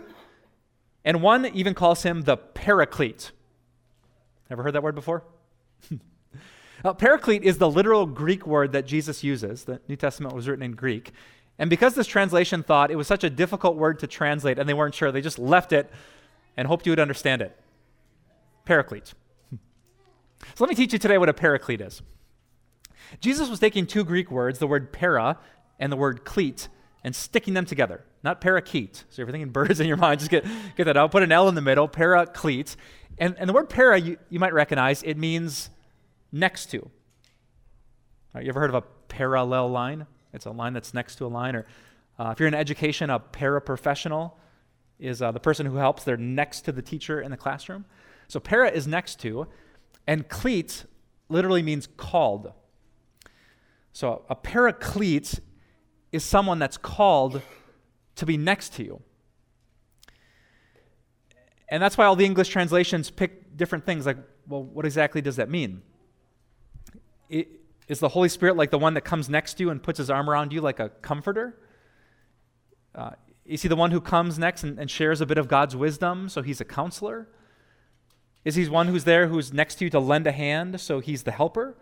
And 1.03 1.21
one 1.21 1.45
even 1.47 1.73
calls 1.73 2.03
him 2.03 2.21
the 2.21 2.37
paraclete. 2.37 3.31
Ever 4.49 4.63
heard 4.63 4.75
that 4.75 4.83
word 4.83 4.95
before? 4.95 5.25
now, 6.81 6.93
paraclete 6.97 7.43
is 7.43 7.57
the 7.57 7.69
literal 7.69 8.05
Greek 8.05 8.47
word 8.47 8.71
that 8.71 8.87
Jesus 8.87 9.25
uses. 9.25 9.65
The 9.65 9.81
New 9.89 9.97
Testament 9.97 10.33
was 10.33 10.47
written 10.47 10.63
in 10.63 10.71
Greek. 10.71 11.11
And 11.57 11.69
because 11.69 11.95
this 11.95 12.07
translation 12.07 12.63
thought 12.63 12.91
it 12.91 12.95
was 12.95 13.07
such 13.07 13.25
a 13.25 13.29
difficult 13.29 13.75
word 13.75 13.99
to 13.99 14.07
translate 14.07 14.57
and 14.57 14.69
they 14.69 14.73
weren't 14.73 14.95
sure, 14.95 15.11
they 15.11 15.19
just 15.19 15.37
left 15.37 15.73
it 15.73 15.91
and 16.55 16.65
hoped 16.65 16.85
you 16.85 16.93
would 16.93 16.99
understand 16.99 17.41
it. 17.41 17.57
Paraclete. 18.69 19.13
So 20.55 20.63
let 20.63 20.69
me 20.69 20.75
teach 20.75 20.93
you 20.93 20.99
today 20.99 21.17
what 21.17 21.29
a 21.29 21.33
paraclete 21.33 21.81
is. 21.81 22.01
Jesus 23.19 23.49
was 23.49 23.59
taking 23.59 23.87
two 23.87 24.03
Greek 24.03 24.29
words, 24.29 24.59
the 24.59 24.67
word 24.67 24.93
para 24.93 25.37
and 25.79 25.91
the 25.91 25.97
word 25.97 26.23
cleat, 26.23 26.67
and 27.03 27.15
sticking 27.15 27.53
them 27.55 27.65
together 27.65 28.05
not 28.23 28.41
parakeet. 28.41 28.97
So 28.97 29.03
if 29.09 29.17
you're 29.19 29.31
thinking 29.31 29.49
birds 29.49 29.79
in 29.79 29.87
your 29.87 29.97
mind, 29.97 30.19
just 30.19 30.31
get, 30.31 30.45
get 30.75 30.85
that 30.85 30.97
out. 30.97 31.11
Put 31.11 31.23
an 31.23 31.31
L 31.31 31.47
in 31.49 31.55
the 31.55 31.61
middle, 31.61 31.87
paraclete. 31.87 32.75
And, 33.17 33.35
and 33.37 33.49
the 33.49 33.53
word 33.53 33.69
para, 33.69 33.99
you, 33.99 34.17
you 34.29 34.39
might 34.39 34.53
recognize, 34.53 35.03
it 35.03 35.17
means 35.17 35.69
next 36.31 36.67
to. 36.67 36.89
Right, 38.33 38.43
you 38.43 38.49
ever 38.49 38.59
heard 38.59 38.69
of 38.69 38.75
a 38.75 38.83
parallel 39.07 39.69
line? 39.69 40.05
It's 40.33 40.45
a 40.45 40.51
line 40.51 40.73
that's 40.73 40.93
next 40.93 41.15
to 41.15 41.25
a 41.25 41.27
line. 41.27 41.55
Or 41.55 41.65
uh, 42.17 42.29
if 42.31 42.39
you're 42.39 42.47
in 42.47 42.53
education, 42.53 43.09
a 43.09 43.19
paraprofessional 43.19 44.33
is 44.99 45.21
uh, 45.21 45.31
the 45.31 45.39
person 45.39 45.65
who 45.65 45.77
helps. 45.77 46.03
They're 46.03 46.17
next 46.17 46.61
to 46.61 46.71
the 46.71 46.81
teacher 46.81 47.21
in 47.21 47.31
the 47.31 47.37
classroom. 47.37 47.85
So 48.29 48.39
para 48.39 48.69
is 48.69 48.87
next 48.87 49.19
to, 49.21 49.47
and 50.07 50.29
cleat 50.29 50.85
literally 51.27 51.61
means 51.61 51.87
called. 51.97 52.53
So 53.91 54.23
a 54.29 54.35
paraclete 54.35 55.41
is 56.11 56.23
someone 56.23 56.59
that's 56.59 56.77
called 56.77 57.41
to 58.15 58.25
be 58.25 58.37
next 58.37 58.73
to 58.75 58.83
you. 58.83 59.01
And 61.69 61.81
that's 61.83 61.97
why 61.97 62.05
all 62.05 62.15
the 62.15 62.25
English 62.25 62.49
translations 62.49 63.09
pick 63.09 63.57
different 63.57 63.85
things 63.85 64.05
like, 64.05 64.17
well, 64.47 64.63
what 64.63 64.85
exactly 64.85 65.21
does 65.21 65.35
that 65.35 65.49
mean? 65.49 65.81
It, 67.29 67.47
is 67.87 67.99
the 67.99 68.09
Holy 68.09 68.29
Spirit 68.29 68.55
like 68.55 68.69
the 68.69 68.77
one 68.77 68.93
that 68.93 69.01
comes 69.01 69.27
next 69.27 69.55
to 69.55 69.63
you 69.63 69.69
and 69.71 69.81
puts 69.81 69.97
his 69.97 70.11
arm 70.11 70.29
around 70.29 70.53
you 70.53 70.61
like 70.61 70.79
a 70.79 70.89
comforter? 70.89 71.59
Uh, 72.93 73.11
Is 73.45 73.63
he 73.63 73.67
the 73.67 73.75
one 73.75 73.89
who 73.89 74.01
comes 74.01 74.37
next 74.37 74.63
and, 74.63 74.79
and 74.79 74.89
shares 74.89 75.19
a 75.19 75.25
bit 75.25 75.39
of 75.39 75.47
God's 75.47 75.75
wisdom, 75.75 76.29
so 76.29 76.43
he's 76.43 76.61
a 76.61 76.65
counselor? 76.65 77.27
Is 78.45 78.55
he 78.55 78.67
one 78.67 78.87
who's 78.87 79.03
there 79.03 79.27
who's 79.27 79.51
next 79.51 79.75
to 79.75 79.85
you 79.85 79.89
to 79.91 79.99
lend 79.99 80.25
a 80.27 80.31
hand, 80.31 80.79
so 80.79 80.99
he's 80.99 81.23
the 81.23 81.31
helper? 81.31 81.75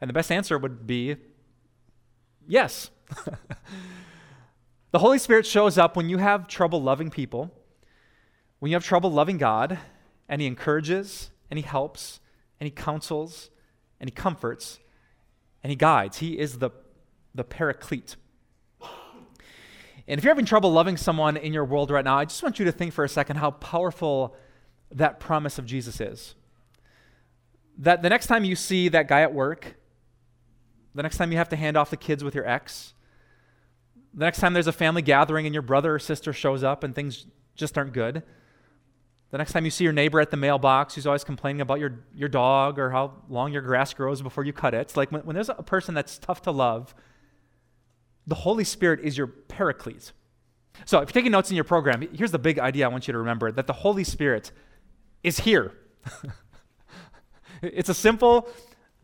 And 0.00 0.08
the 0.08 0.12
best 0.12 0.32
answer 0.32 0.58
would 0.58 0.86
be 0.86 1.16
yes. 2.46 2.90
the 4.90 4.98
Holy 4.98 5.18
Spirit 5.18 5.46
shows 5.46 5.78
up 5.78 5.96
when 5.96 6.08
you 6.08 6.18
have 6.18 6.48
trouble 6.48 6.82
loving 6.82 7.08
people, 7.08 7.52
when 8.58 8.70
you 8.70 8.76
have 8.76 8.84
trouble 8.84 9.12
loving 9.12 9.38
God, 9.38 9.78
and 10.28 10.40
He 10.40 10.46
encourages, 10.46 11.30
and 11.50 11.58
He 11.58 11.62
helps, 11.62 12.18
and 12.58 12.66
He 12.66 12.70
counsels, 12.72 13.50
and 14.00 14.08
He 14.08 14.12
comforts, 14.12 14.80
and 15.62 15.70
He 15.70 15.76
guides. 15.76 16.18
He 16.18 16.38
is 16.38 16.58
the, 16.58 16.70
the 17.32 17.44
paraclete. 17.44 18.16
And 20.08 20.18
if 20.18 20.24
you're 20.24 20.32
having 20.32 20.46
trouble 20.46 20.72
loving 20.72 20.96
someone 20.96 21.36
in 21.36 21.52
your 21.52 21.64
world 21.64 21.90
right 21.90 22.04
now, 22.04 22.18
I 22.18 22.24
just 22.24 22.42
want 22.42 22.58
you 22.58 22.64
to 22.64 22.72
think 22.72 22.92
for 22.92 23.04
a 23.04 23.08
second 23.08 23.36
how 23.36 23.52
powerful 23.52 24.36
that 24.90 25.20
promise 25.20 25.58
of 25.58 25.66
Jesus 25.66 26.00
is. 26.00 26.34
That 27.78 28.02
the 28.02 28.10
next 28.10 28.26
time 28.26 28.44
you 28.44 28.56
see 28.56 28.88
that 28.88 29.08
guy 29.08 29.22
at 29.22 29.32
work, 29.32 29.76
the 30.94 31.02
next 31.02 31.16
time 31.16 31.32
you 31.32 31.38
have 31.38 31.48
to 31.50 31.56
hand 31.56 31.76
off 31.76 31.90
the 31.90 31.96
kids 31.96 32.22
with 32.22 32.34
your 32.34 32.46
ex, 32.46 32.94
the 34.12 34.24
next 34.24 34.40
time 34.40 34.52
there's 34.52 34.66
a 34.66 34.72
family 34.72 35.02
gathering 35.02 35.46
and 35.46 35.54
your 35.54 35.62
brother 35.62 35.94
or 35.94 35.98
sister 35.98 36.32
shows 36.32 36.62
up 36.62 36.84
and 36.84 36.94
things 36.94 37.26
just 37.54 37.78
aren't 37.78 37.92
good, 37.92 38.22
the 39.30 39.38
next 39.38 39.52
time 39.52 39.64
you 39.64 39.70
see 39.70 39.84
your 39.84 39.94
neighbor 39.94 40.20
at 40.20 40.30
the 40.30 40.36
mailbox 40.36 40.94
who's 40.94 41.06
always 41.06 41.24
complaining 41.24 41.62
about 41.62 41.80
your, 41.80 42.00
your 42.14 42.28
dog 42.28 42.78
or 42.78 42.90
how 42.90 43.14
long 43.30 43.50
your 43.50 43.62
grass 43.62 43.94
grows 43.94 44.20
before 44.20 44.44
you 44.44 44.52
cut 44.52 44.74
it, 44.74 44.80
it's 44.82 44.96
like 44.96 45.10
when, 45.10 45.22
when 45.22 45.34
there's 45.34 45.48
a 45.48 45.54
person 45.54 45.94
that's 45.94 46.18
tough 46.18 46.42
to 46.42 46.50
love, 46.50 46.94
the 48.26 48.34
Holy 48.34 48.64
Spirit 48.64 49.00
is 49.00 49.16
your 49.16 49.26
paraclete. 49.26 50.12
So, 50.84 50.98
if 50.98 51.08
you're 51.08 51.12
taking 51.12 51.32
notes 51.32 51.50
in 51.50 51.56
your 51.56 51.64
program, 51.64 52.06
here's 52.12 52.32
the 52.32 52.38
big 52.38 52.58
idea 52.58 52.86
I 52.86 52.88
want 52.88 53.06
you 53.06 53.12
to 53.12 53.18
remember 53.18 53.52
that 53.52 53.66
the 53.66 53.72
Holy 53.72 54.04
Spirit 54.04 54.52
is 55.22 55.40
here. 55.40 55.72
it's 57.62 57.88
a 57.88 57.94
simple, 57.94 58.48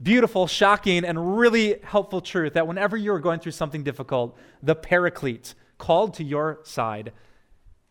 beautiful, 0.02 0.46
shocking, 0.46 1.04
and 1.04 1.38
really 1.38 1.78
helpful 1.82 2.20
truth 2.20 2.54
that 2.54 2.66
whenever 2.66 2.96
you're 2.96 3.20
going 3.20 3.40
through 3.40 3.52
something 3.52 3.82
difficult, 3.82 4.36
the 4.62 4.74
paraclete 4.74 5.54
called 5.76 6.14
to 6.14 6.24
your 6.24 6.60
side 6.64 7.12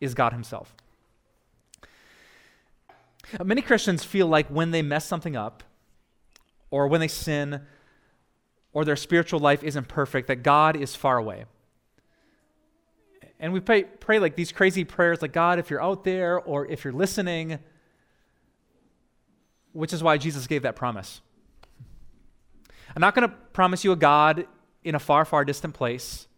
is 0.00 0.14
God 0.14 0.32
Himself. 0.32 0.74
Many 3.42 3.62
Christians 3.62 4.04
feel 4.04 4.26
like 4.26 4.48
when 4.48 4.70
they 4.70 4.82
mess 4.82 5.04
something 5.04 5.36
up, 5.36 5.62
or 6.70 6.86
when 6.86 7.00
they 7.00 7.08
sin, 7.08 7.62
or 8.78 8.84
their 8.84 8.94
spiritual 8.94 9.40
life 9.40 9.64
isn't 9.64 9.88
perfect, 9.88 10.28
that 10.28 10.44
God 10.44 10.76
is 10.76 10.94
far 10.94 11.18
away. 11.18 11.46
And 13.40 13.52
we 13.52 13.58
pray, 13.58 13.82
pray 13.82 14.20
like 14.20 14.36
these 14.36 14.52
crazy 14.52 14.84
prayers 14.84 15.20
like, 15.20 15.32
God, 15.32 15.58
if 15.58 15.68
you're 15.68 15.82
out 15.82 16.04
there 16.04 16.38
or 16.38 16.64
if 16.64 16.84
you're 16.84 16.92
listening, 16.92 17.58
which 19.72 19.92
is 19.92 20.00
why 20.00 20.16
Jesus 20.16 20.46
gave 20.46 20.62
that 20.62 20.76
promise. 20.76 21.20
I'm 22.94 23.00
not 23.00 23.16
going 23.16 23.28
to 23.28 23.34
promise 23.52 23.82
you 23.82 23.90
a 23.90 23.96
God 23.96 24.46
in 24.84 24.94
a 24.94 25.00
far, 25.00 25.24
far 25.24 25.44
distant 25.44 25.74
place. 25.74 26.28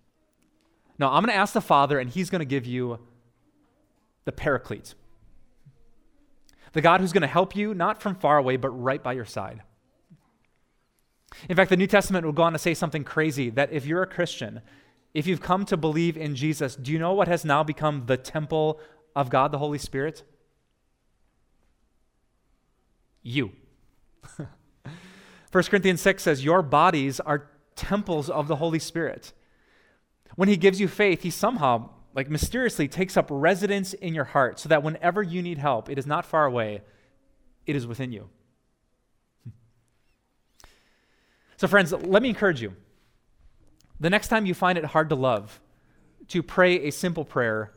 No, 0.99 1.09
I'm 1.09 1.23
going 1.23 1.35
to 1.35 1.39
ask 1.39 1.53
the 1.53 1.61
Father, 1.61 1.99
and 1.99 2.09
He's 2.09 2.31
going 2.31 2.39
to 2.39 2.47
give 2.47 2.65
you 2.65 3.01
the 4.25 4.33
Paraclete. 4.33 4.95
The 6.73 6.81
God 6.81 7.03
who's 7.03 7.13
going 7.13 7.21
to 7.21 7.27
help 7.27 7.55
you, 7.55 7.75
not 7.75 8.01
from 8.01 8.15
far 8.15 8.39
away, 8.39 8.57
but 8.57 8.71
right 8.71 9.03
by 9.03 9.13
your 9.13 9.27
side. 9.27 9.61
In 11.49 11.57
fact, 11.57 11.71
the 11.71 11.77
New 11.77 11.87
Testament 11.87 12.25
will 12.25 12.33
go 12.33 12.43
on 12.43 12.53
to 12.53 12.59
say 12.59 12.75
something 12.75 13.05
crazy 13.05 13.51
that 13.51 13.73
if 13.73 13.87
you're 13.87 14.03
a 14.03 14.07
Christian, 14.07 14.61
if 15.15 15.27
you've 15.27 15.41
come 15.41 15.65
to 15.67 15.77
believe 15.77 16.17
in 16.17 16.35
Jesus, 16.35 16.77
do 16.77 16.93
you 16.93 16.99
know 16.99 17.13
what 17.13 17.29
has 17.29 17.45
now 17.45 17.63
become 17.63 18.05
the 18.07 18.17
temple 18.17 18.81
of 19.17 19.31
God 19.31 19.53
the 19.53 19.59
Holy 19.59 19.79
Spirit? 19.79 20.23
You. 23.23 23.53
1 25.53 25.65
Corinthians 25.65 26.01
6 26.01 26.23
says, 26.23 26.45
Your 26.45 26.63
bodies 26.63 27.21
are 27.21 27.51
temples 27.75 28.31
of 28.31 28.47
the 28.47 28.57
Holy 28.57 28.79
Spirit. 28.79 29.33
When 30.37 30.49
He 30.49 30.57
gives 30.57 30.81
you 30.81 30.87
faith, 30.87 31.23
He 31.23 31.31
somehow, 31.31 31.91
like 32.15 32.31
mysteriously, 32.31 32.87
takes 32.87 33.17
up 33.17 33.27
residence 33.31 33.93
in 33.95 34.15
your 34.15 34.25
heart 34.25 34.61
so 34.61 34.69
that 34.69 34.83
whenever 34.83 35.23
you 35.23 35.43
need 35.43 35.59
help, 35.59 35.91
it 35.91 35.99
is 35.99 36.07
not 36.07 36.25
far 36.25 36.45
away, 36.45 36.83
it 37.67 37.75
is 37.75 37.87
within 37.87 38.13
you. 38.13 38.29
So, 41.61 41.69
friends, 41.69 41.93
let 41.93 42.23
me 42.23 42.31
encourage 42.31 42.63
you. 42.63 42.75
The 44.01 44.09
next 44.09 44.29
time 44.29 44.47
you 44.47 44.55
find 44.55 44.79
it 44.79 44.85
hard 44.87 45.11
to 45.11 45.15
love, 45.15 45.61
to 46.29 46.43
pray 46.43 46.87
a 46.89 46.91
simple 46.91 47.23
prayer 47.23 47.71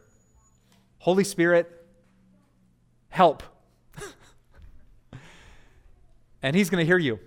Holy 0.99 1.25
Spirit, 1.25 1.69
help. 3.09 3.43
and 6.41 6.55
He's 6.55 6.69
going 6.69 6.79
to 6.79 6.85
hear 6.85 6.97
you, 6.97 7.19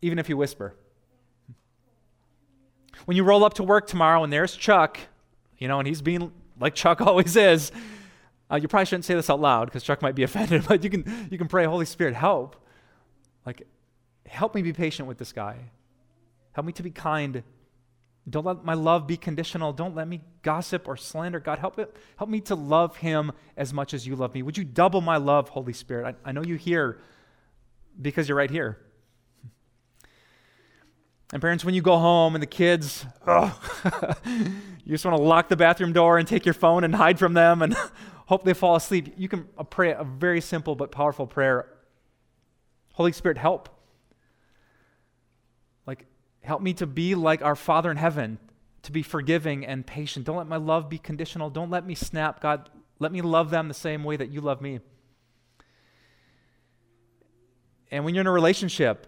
even 0.00 0.18
if 0.18 0.30
you 0.30 0.38
whisper. 0.38 0.74
When 3.04 3.18
you 3.18 3.24
roll 3.24 3.44
up 3.44 3.52
to 3.54 3.62
work 3.62 3.86
tomorrow 3.86 4.24
and 4.24 4.32
there's 4.32 4.56
Chuck, 4.56 4.98
you 5.58 5.68
know, 5.68 5.80
and 5.80 5.86
he's 5.86 6.00
being 6.00 6.32
like 6.58 6.74
Chuck 6.76 7.00
always 7.02 7.36
is, 7.36 7.72
uh, 8.50 8.56
you 8.56 8.68
probably 8.68 8.86
shouldn't 8.86 9.04
say 9.04 9.14
this 9.14 9.28
out 9.28 9.38
loud 9.38 9.66
because 9.66 9.82
Chuck 9.82 10.00
might 10.00 10.14
be 10.14 10.22
offended, 10.22 10.64
but 10.66 10.82
you 10.82 10.88
can, 10.88 11.28
you 11.30 11.36
can 11.36 11.46
pray, 11.46 11.66
Holy 11.66 11.84
Spirit, 11.84 12.14
help. 12.14 12.56
Like, 13.44 13.66
Help 14.28 14.54
me 14.54 14.62
be 14.62 14.72
patient 14.72 15.08
with 15.08 15.18
this 15.18 15.32
guy. 15.32 15.56
Help 16.52 16.66
me 16.66 16.72
to 16.72 16.82
be 16.82 16.90
kind. 16.90 17.42
Don't 18.28 18.44
let 18.44 18.64
my 18.64 18.74
love 18.74 19.06
be 19.06 19.16
conditional. 19.16 19.72
Don't 19.72 19.94
let 19.94 20.06
me 20.06 20.20
gossip 20.42 20.86
or 20.86 20.96
slander. 20.96 21.40
God, 21.40 21.58
help 21.58 21.78
it. 21.78 21.96
Help 22.16 22.28
me 22.28 22.40
to 22.42 22.54
love 22.54 22.96
him 22.96 23.32
as 23.56 23.72
much 23.72 23.94
as 23.94 24.06
you 24.06 24.16
love 24.16 24.34
me. 24.34 24.42
Would 24.42 24.58
you 24.58 24.64
double 24.64 25.00
my 25.00 25.16
love, 25.16 25.48
Holy 25.48 25.72
Spirit? 25.72 26.16
I, 26.24 26.28
I 26.28 26.32
know 26.32 26.42
you 26.42 26.56
hear 26.56 26.98
because 28.00 28.28
you're 28.28 28.36
right 28.36 28.50
here. 28.50 28.78
And 31.32 31.42
parents, 31.42 31.64
when 31.64 31.74
you 31.74 31.82
go 31.82 31.98
home 31.98 32.34
and 32.34 32.42
the 32.42 32.46
kids, 32.46 33.04
oh, 33.26 33.58
you 34.26 34.90
just 34.92 35.04
want 35.04 35.16
to 35.16 35.22
lock 35.22 35.48
the 35.48 35.56
bathroom 35.56 35.92
door 35.92 36.18
and 36.18 36.26
take 36.26 36.46
your 36.46 36.54
phone 36.54 36.84
and 36.84 36.94
hide 36.94 37.18
from 37.18 37.34
them 37.34 37.60
and 37.60 37.76
hope 38.26 38.44
they 38.44 38.54
fall 38.54 38.76
asleep. 38.76 39.14
You 39.16 39.28
can 39.28 39.46
pray 39.70 39.92
a 39.92 40.04
very 40.04 40.40
simple 40.40 40.74
but 40.74 40.90
powerful 40.90 41.26
prayer. 41.26 41.66
Holy 42.94 43.12
Spirit, 43.12 43.36
help. 43.36 43.68
Help 46.48 46.62
me 46.62 46.72
to 46.72 46.86
be 46.86 47.14
like 47.14 47.42
our 47.42 47.54
Father 47.54 47.90
in 47.90 47.98
heaven, 47.98 48.38
to 48.80 48.90
be 48.90 49.02
forgiving 49.02 49.66
and 49.66 49.86
patient. 49.86 50.24
Don't 50.24 50.38
let 50.38 50.46
my 50.46 50.56
love 50.56 50.88
be 50.88 50.96
conditional. 50.96 51.50
Don't 51.50 51.68
let 51.68 51.86
me 51.86 51.94
snap. 51.94 52.40
God, 52.40 52.70
let 52.98 53.12
me 53.12 53.20
love 53.20 53.50
them 53.50 53.68
the 53.68 53.74
same 53.74 54.02
way 54.02 54.16
that 54.16 54.30
you 54.30 54.40
love 54.40 54.62
me. 54.62 54.80
And 57.90 58.02
when 58.02 58.14
you're 58.14 58.22
in 58.22 58.26
a 58.26 58.32
relationship 58.32 59.06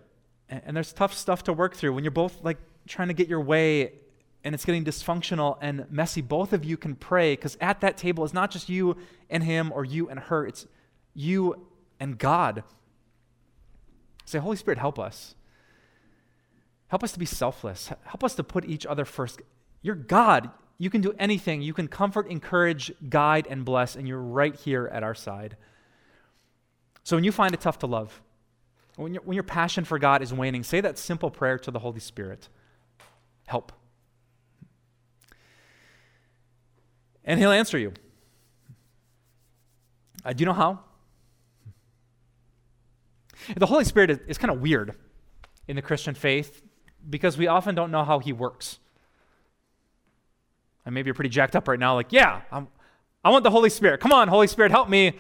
and 0.51 0.77
there's 0.77 0.93
tough 0.93 1.15
stuff 1.15 1.45
to 1.45 1.55
work 1.55 1.75
through, 1.75 1.95
when 1.95 2.05
you're 2.05 2.11
both 2.11 2.45
like 2.45 2.59
trying 2.87 3.09
to 3.09 3.15
get 3.15 3.27
your 3.27 3.41
way 3.41 3.95
and 4.45 4.55
it's 4.55 4.67
getting 4.67 4.85
dysfunctional 4.85 5.57
and 5.63 5.91
messy, 5.91 6.21
both 6.21 6.53
of 6.53 6.63
you 6.63 6.77
can 6.77 6.95
pray 6.95 7.33
because 7.37 7.57
at 7.59 7.81
that 7.81 7.97
table 7.97 8.23
it's 8.23 8.35
not 8.35 8.51
just 8.51 8.69
you 8.69 8.99
and 9.31 9.43
him 9.43 9.73
or 9.75 9.87
you 9.87 10.11
and 10.11 10.21
her, 10.21 10.47
it's 10.47 10.67
you 11.15 11.67
and 11.99 12.19
God. 12.19 12.65
Say, 14.27 14.39
Holy 14.39 14.59
Spirit, 14.59 14.77
help 14.77 14.99
us. 14.99 15.37
Help 16.91 17.05
us 17.05 17.13
to 17.13 17.21
be 17.21 17.25
selfless. 17.25 17.93
Help 18.03 18.25
us 18.25 18.35
to 18.35 18.43
put 18.43 18.65
each 18.65 18.85
other 18.85 19.05
first. 19.05 19.41
You're 19.81 19.95
God. 19.95 20.51
You 20.77 20.91
can 20.91 21.01
do 21.01 21.15
anything. 21.21 21.63
You 21.63 21.73
can 21.73 21.87
comfort, 21.87 22.29
encourage, 22.29 22.93
guide, 23.09 23.47
and 23.49 23.65
bless, 23.65 23.95
and 23.95 24.09
you're 24.09 24.21
right 24.21 24.57
here 24.57 24.91
at 24.93 25.05
our 25.05 25.15
side. 25.15 25.57
So 27.05 27.17
when 27.17 27.23
you 27.23 27.31
find 27.31 27.55
it 27.55 27.61
tough 27.61 27.79
to 27.79 27.87
love, 27.87 28.21
when, 28.97 29.15
when 29.15 29.35
your 29.35 29.45
passion 29.45 29.85
for 29.85 30.01
God 30.01 30.21
is 30.21 30.35
waning, 30.35 30.65
say 30.65 30.81
that 30.81 30.99
simple 30.99 31.31
prayer 31.31 31.59
to 31.59 31.71
the 31.71 31.79
Holy 31.79 32.01
Spirit 32.01 32.49
Help. 33.47 33.73
And 37.25 37.39
He'll 37.39 37.53
answer 37.53 37.79
you. 37.79 37.93
Uh, 40.25 40.33
do 40.33 40.43
you 40.43 40.47
know 40.47 40.53
how? 40.53 40.81
The 43.57 43.67
Holy 43.67 43.85
Spirit 43.85 44.11
is, 44.11 44.19
is 44.27 44.39
kind 44.39 44.51
of 44.51 44.61
weird 44.61 44.97
in 45.69 45.77
the 45.77 45.83
Christian 45.83 46.15
faith 46.15 46.63
because 47.09 47.37
we 47.37 47.47
often 47.47 47.75
don't 47.75 47.91
know 47.91 48.05
how 48.05 48.19
he 48.19 48.33
works. 48.33 48.79
And 50.85 50.95
maybe 50.95 51.09
you're 51.09 51.15
pretty 51.15 51.31
jacked 51.31 51.57
up 51.57 51.69
right 51.69 51.79
now, 51.79 51.95
like, 51.95 52.13
yeah, 52.13 52.41
I'm, 52.51 52.69
I 53.25 53.31
want 53.31 53.45
the 53.45 53.51
Holy 53.51 53.71
Spirit. 53.71 54.01
Come 54.01 54.13
on, 54.13 54.29
Holy 54.29 54.47
Spirit, 54.47 54.71
help 54.71 54.89
me. 54.89 55.19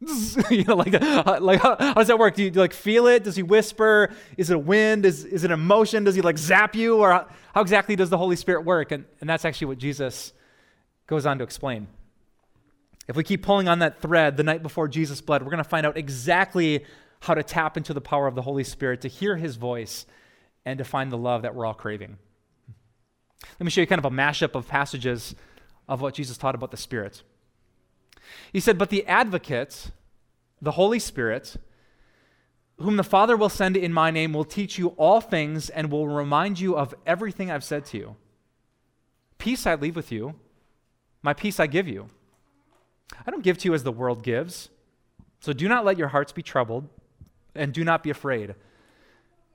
you 0.50 0.62
know, 0.62 0.76
like, 0.76 0.94
uh, 0.94 1.38
like 1.40 1.60
how, 1.60 1.76
how, 1.78 1.94
does 1.94 2.06
that 2.06 2.18
work? 2.18 2.36
Do 2.36 2.44
you, 2.44 2.50
do 2.50 2.58
you, 2.58 2.60
like 2.60 2.72
feel 2.72 3.08
it? 3.08 3.24
Does 3.24 3.34
he 3.34 3.42
whisper? 3.42 4.10
Is 4.36 4.50
it 4.50 4.54
a 4.54 4.58
wind? 4.58 5.04
Is, 5.04 5.24
is 5.24 5.42
it 5.42 5.50
emotion? 5.50 6.04
Does 6.04 6.14
he 6.14 6.20
like 6.20 6.38
zap 6.38 6.76
you? 6.76 6.98
Or 6.98 7.10
how, 7.10 7.28
how 7.52 7.60
exactly 7.62 7.96
does 7.96 8.08
the 8.08 8.18
Holy 8.18 8.36
Spirit 8.36 8.64
work? 8.64 8.92
And, 8.92 9.04
and 9.20 9.28
that's 9.28 9.44
actually 9.44 9.66
what 9.68 9.78
Jesus 9.78 10.32
goes 11.08 11.26
on 11.26 11.38
to 11.38 11.44
explain. 11.44 11.88
If 13.08 13.16
we 13.16 13.24
keep 13.24 13.42
pulling 13.42 13.68
on 13.68 13.80
that 13.80 14.00
thread 14.00 14.36
the 14.36 14.44
night 14.44 14.62
before 14.62 14.86
Jesus 14.86 15.20
bled, 15.20 15.42
we're 15.42 15.50
going 15.50 15.64
to 15.64 15.68
find 15.68 15.84
out 15.84 15.96
exactly 15.96 16.84
how 17.20 17.34
to 17.34 17.42
tap 17.42 17.76
into 17.76 17.92
the 17.92 18.00
power 18.00 18.26
of 18.26 18.34
the 18.34 18.42
Holy 18.42 18.64
Spirit, 18.64 19.00
to 19.02 19.08
hear 19.08 19.36
his 19.36 19.56
voice, 19.56 20.06
and 20.64 20.78
to 20.78 20.84
find 20.84 21.10
the 21.10 21.18
love 21.18 21.42
that 21.42 21.54
we're 21.54 21.66
all 21.66 21.74
craving. 21.74 22.18
Let 23.58 23.64
me 23.64 23.70
show 23.70 23.80
you 23.80 23.86
kind 23.86 23.98
of 23.98 24.04
a 24.04 24.14
mashup 24.14 24.54
of 24.54 24.68
passages 24.68 25.34
of 25.88 26.00
what 26.00 26.14
Jesus 26.14 26.36
taught 26.36 26.54
about 26.54 26.70
the 26.70 26.76
Spirit. 26.76 27.22
He 28.52 28.60
said, 28.60 28.78
But 28.78 28.90
the 28.90 29.06
advocate, 29.06 29.90
the 30.60 30.72
Holy 30.72 30.98
Spirit, 30.98 31.56
whom 32.78 32.96
the 32.96 33.04
Father 33.04 33.36
will 33.36 33.48
send 33.48 33.76
in 33.76 33.92
my 33.92 34.10
name, 34.10 34.32
will 34.32 34.44
teach 34.44 34.78
you 34.78 34.88
all 34.90 35.20
things 35.20 35.70
and 35.70 35.90
will 35.90 36.08
remind 36.08 36.60
you 36.60 36.76
of 36.76 36.94
everything 37.06 37.50
I've 37.50 37.64
said 37.64 37.84
to 37.86 37.98
you. 37.98 38.16
Peace 39.38 39.66
I 39.66 39.74
leave 39.74 39.96
with 39.96 40.12
you, 40.12 40.34
my 41.22 41.32
peace 41.32 41.58
I 41.58 41.66
give 41.66 41.88
you. 41.88 42.08
I 43.26 43.30
don't 43.30 43.42
give 43.42 43.58
to 43.58 43.68
you 43.68 43.74
as 43.74 43.84
the 43.84 43.92
world 43.92 44.22
gives. 44.22 44.68
So 45.40 45.52
do 45.52 45.68
not 45.68 45.84
let 45.84 45.98
your 45.98 46.08
hearts 46.08 46.32
be 46.32 46.42
troubled, 46.42 46.88
and 47.58 47.72
do 47.72 47.84
not 47.84 48.02
be 48.02 48.10
afraid. 48.10 48.54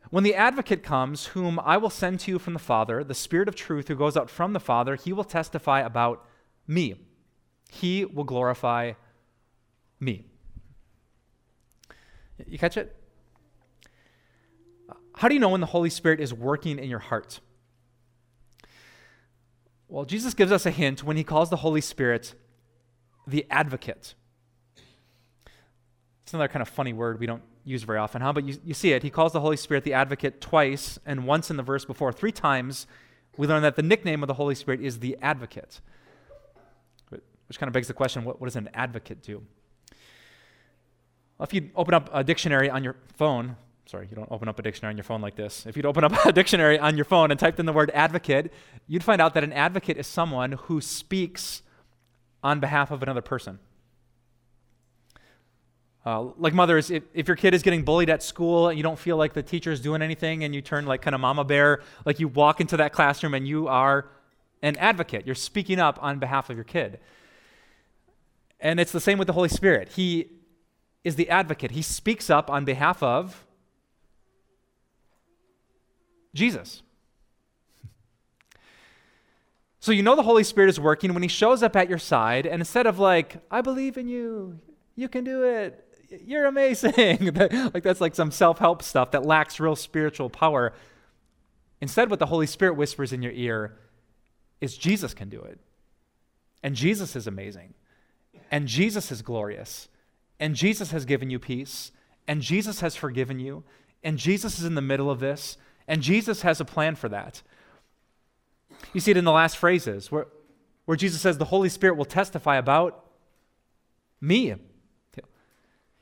When 0.09 0.23
the 0.23 0.35
advocate 0.35 0.83
comes, 0.83 1.27
whom 1.27 1.59
I 1.59 1.77
will 1.77 1.89
send 1.89 2.19
to 2.21 2.31
you 2.31 2.37
from 2.37 2.53
the 2.53 2.59
Father, 2.59 3.03
the 3.03 3.15
Spirit 3.15 3.47
of 3.47 3.55
truth 3.55 3.87
who 3.87 3.95
goes 3.95 4.15
out 4.15 4.29
from 4.29 4.53
the 4.53 4.59
Father, 4.59 4.95
he 4.95 5.13
will 5.13 5.23
testify 5.23 5.79
about 5.79 6.25
me. 6.67 6.95
He 7.71 8.05
will 8.05 8.23
glorify 8.23 8.93
me. 9.99 10.25
You 12.45 12.59
catch 12.59 12.77
it? 12.77 12.95
How 15.15 15.27
do 15.27 15.33
you 15.33 15.39
know 15.39 15.49
when 15.49 15.61
the 15.61 15.67
Holy 15.67 15.89
Spirit 15.89 16.19
is 16.19 16.33
working 16.33 16.77
in 16.77 16.89
your 16.89 16.99
heart? 16.99 17.39
Well, 19.87 20.05
Jesus 20.05 20.33
gives 20.33 20.51
us 20.51 20.65
a 20.65 20.71
hint 20.71 21.03
when 21.03 21.17
he 21.17 21.23
calls 21.23 21.49
the 21.49 21.57
Holy 21.57 21.81
Spirit 21.81 22.33
the 23.27 23.45
advocate. 23.49 24.15
It's 26.23 26.33
another 26.33 26.47
kind 26.47 26.61
of 26.61 26.67
funny 26.67 26.93
word 26.93 27.19
we 27.19 27.27
don't 27.27 27.43
use 27.65 27.83
very 27.83 27.97
often, 27.97 28.21
huh? 28.21 28.33
But 28.33 28.45
you, 28.45 28.57
you 28.63 28.73
see 28.73 28.93
it. 28.93 29.03
He 29.03 29.09
calls 29.09 29.33
the 29.33 29.39
Holy 29.39 29.57
Spirit 29.57 29.83
the 29.83 29.93
advocate 29.93 30.41
twice, 30.41 30.99
and 31.05 31.25
once 31.25 31.49
in 31.49 31.57
the 31.57 31.63
verse 31.63 31.85
before. 31.85 32.11
Three 32.11 32.31
times, 32.31 32.87
we 33.37 33.47
learn 33.47 33.61
that 33.63 33.75
the 33.75 33.83
nickname 33.83 34.23
of 34.23 34.27
the 34.27 34.35
Holy 34.35 34.55
Spirit 34.55 34.81
is 34.81 34.99
the 34.99 35.17
advocate. 35.21 35.81
Which 37.47 37.59
kind 37.59 37.67
of 37.67 37.73
begs 37.73 37.87
the 37.87 37.93
question 37.93 38.23
what, 38.23 38.39
what 38.39 38.47
does 38.47 38.55
an 38.55 38.69
advocate 38.73 39.21
do? 39.21 39.43
Well, 41.37 41.45
if 41.45 41.53
you 41.53 41.69
open 41.75 41.93
up 41.93 42.09
a 42.13 42.23
dictionary 42.23 42.69
on 42.69 42.83
your 42.83 42.95
phone, 43.15 43.57
sorry, 43.85 44.07
you 44.09 44.15
don't 44.15 44.31
open 44.31 44.47
up 44.47 44.57
a 44.59 44.61
dictionary 44.61 44.93
on 44.93 44.97
your 44.97 45.03
phone 45.03 45.21
like 45.21 45.35
this. 45.35 45.65
If 45.65 45.75
you'd 45.75 45.85
open 45.85 46.03
up 46.03 46.13
a 46.25 46.31
dictionary 46.31 46.79
on 46.79 46.95
your 46.95 47.05
phone 47.05 47.31
and 47.31 47.39
typed 47.39 47.59
in 47.59 47.65
the 47.65 47.73
word 47.73 47.91
advocate, 47.93 48.51
you'd 48.87 49.03
find 49.03 49.21
out 49.21 49.33
that 49.33 49.43
an 49.43 49.53
advocate 49.53 49.97
is 49.97 50.07
someone 50.07 50.53
who 50.53 50.81
speaks 50.81 51.61
on 52.43 52.59
behalf 52.59 52.91
of 52.91 53.03
another 53.03 53.21
person. 53.21 53.59
Uh, 56.05 56.27
like 56.37 56.53
mothers, 56.53 56.91
if, 56.91 57.03
if 57.13 57.27
your 57.27 57.37
kid 57.37 57.53
is 57.53 57.61
getting 57.61 57.83
bullied 57.83 58.09
at 58.09 58.21
school 58.21 58.67
and 58.67 58.77
you 58.77 58.83
don't 58.83 58.99
feel 58.99 59.15
like 59.15 59.33
the 59.33 59.43
teacher 59.43 59.71
is 59.71 59.79
doing 59.79 60.01
anything 60.01 60.43
and 60.43 60.53
you 60.53 60.61
turn 60.61 60.85
like 60.85 61.01
kind 61.01 61.15
of 61.15 61.21
mama 61.21 61.45
bear, 61.45 61.81
like 62.05 62.19
you 62.19 62.27
walk 62.27 62.59
into 62.59 62.75
that 62.77 62.91
classroom 62.91 63.33
and 63.33 63.47
you 63.47 63.67
are 63.69 64.07
an 64.61 64.75
advocate. 64.77 65.25
You're 65.25 65.35
speaking 65.35 65.79
up 65.79 65.97
on 66.01 66.19
behalf 66.19 66.49
of 66.49 66.57
your 66.57 66.65
kid. 66.65 66.99
And 68.59 68.79
it's 68.79 68.91
the 68.91 68.99
same 68.99 69.17
with 69.17 69.27
the 69.27 69.33
Holy 69.33 69.49
Spirit. 69.49 69.89
He 69.89 70.29
is 71.03 71.15
the 71.15 71.29
advocate, 71.29 71.71
He 71.71 71.81
speaks 71.81 72.29
up 72.29 72.49
on 72.49 72.65
behalf 72.65 73.03
of 73.03 73.45
Jesus. 76.33 76.81
So 79.79 79.91
you 79.91 80.01
know 80.01 80.15
the 80.15 80.23
Holy 80.23 80.45
Spirit 80.45 80.69
is 80.69 80.79
working 80.79 81.13
when 81.13 81.23
He 81.23 81.29
shows 81.29 81.61
up 81.61 81.75
at 81.75 81.89
your 81.89 81.97
side, 81.97 82.45
and 82.45 82.61
instead 82.61 82.87
of 82.87 82.99
like, 82.99 83.43
I 83.51 83.59
believe 83.59 83.97
in 83.97 84.07
you, 84.07 84.59
you 84.95 85.09
can 85.09 85.25
do 85.25 85.43
it, 85.43 85.92
you're 86.25 86.45
amazing, 86.45 87.33
like 87.73 87.83
that's 87.83 88.01
like 88.01 88.15
some 88.15 88.31
self 88.31 88.59
help 88.59 88.83
stuff 88.83 89.11
that 89.11 89.25
lacks 89.25 89.59
real 89.59 89.75
spiritual 89.75 90.29
power. 90.29 90.73
Instead, 91.81 92.09
what 92.09 92.19
the 92.19 92.27
Holy 92.27 92.47
Spirit 92.47 92.77
whispers 92.77 93.11
in 93.11 93.21
your 93.21 93.33
ear 93.33 93.77
is 94.61 94.77
Jesus 94.77 95.13
can 95.13 95.29
do 95.29 95.41
it. 95.41 95.59
And 96.63 96.75
Jesus 96.75 97.15
is 97.15 97.27
amazing. 97.27 97.73
And 98.49 98.67
Jesus 98.67 99.11
is 99.11 99.21
glorious. 99.21 99.89
And 100.39 100.55
Jesus 100.55 100.91
has 100.91 101.03
given 101.03 101.29
you 101.29 101.39
peace. 101.39 101.91
And 102.27 102.41
Jesus 102.41 102.79
has 102.79 102.95
forgiven 102.95 103.39
you. 103.39 103.63
And 104.03 104.17
Jesus 104.17 104.59
is 104.59 104.65
in 104.65 104.75
the 104.75 104.81
middle 104.81 105.11
of 105.11 105.19
this. 105.19 105.57
And 105.87 106.01
Jesus 106.01 106.43
has 106.43 106.61
a 106.61 106.65
plan 106.65 106.95
for 106.95 107.09
that. 107.09 107.41
You 108.93 109.01
see 109.01 109.11
it 109.11 109.17
in 109.17 109.25
the 109.25 109.31
last 109.31 109.57
phrases 109.57 110.11
where, 110.11 110.27
where 110.85 110.97
Jesus 110.97 111.21
says, 111.21 111.37
The 111.37 111.45
Holy 111.45 111.69
Spirit 111.69 111.97
will 111.97 112.05
testify 112.05 112.55
about 112.55 113.05
me. 114.21 114.55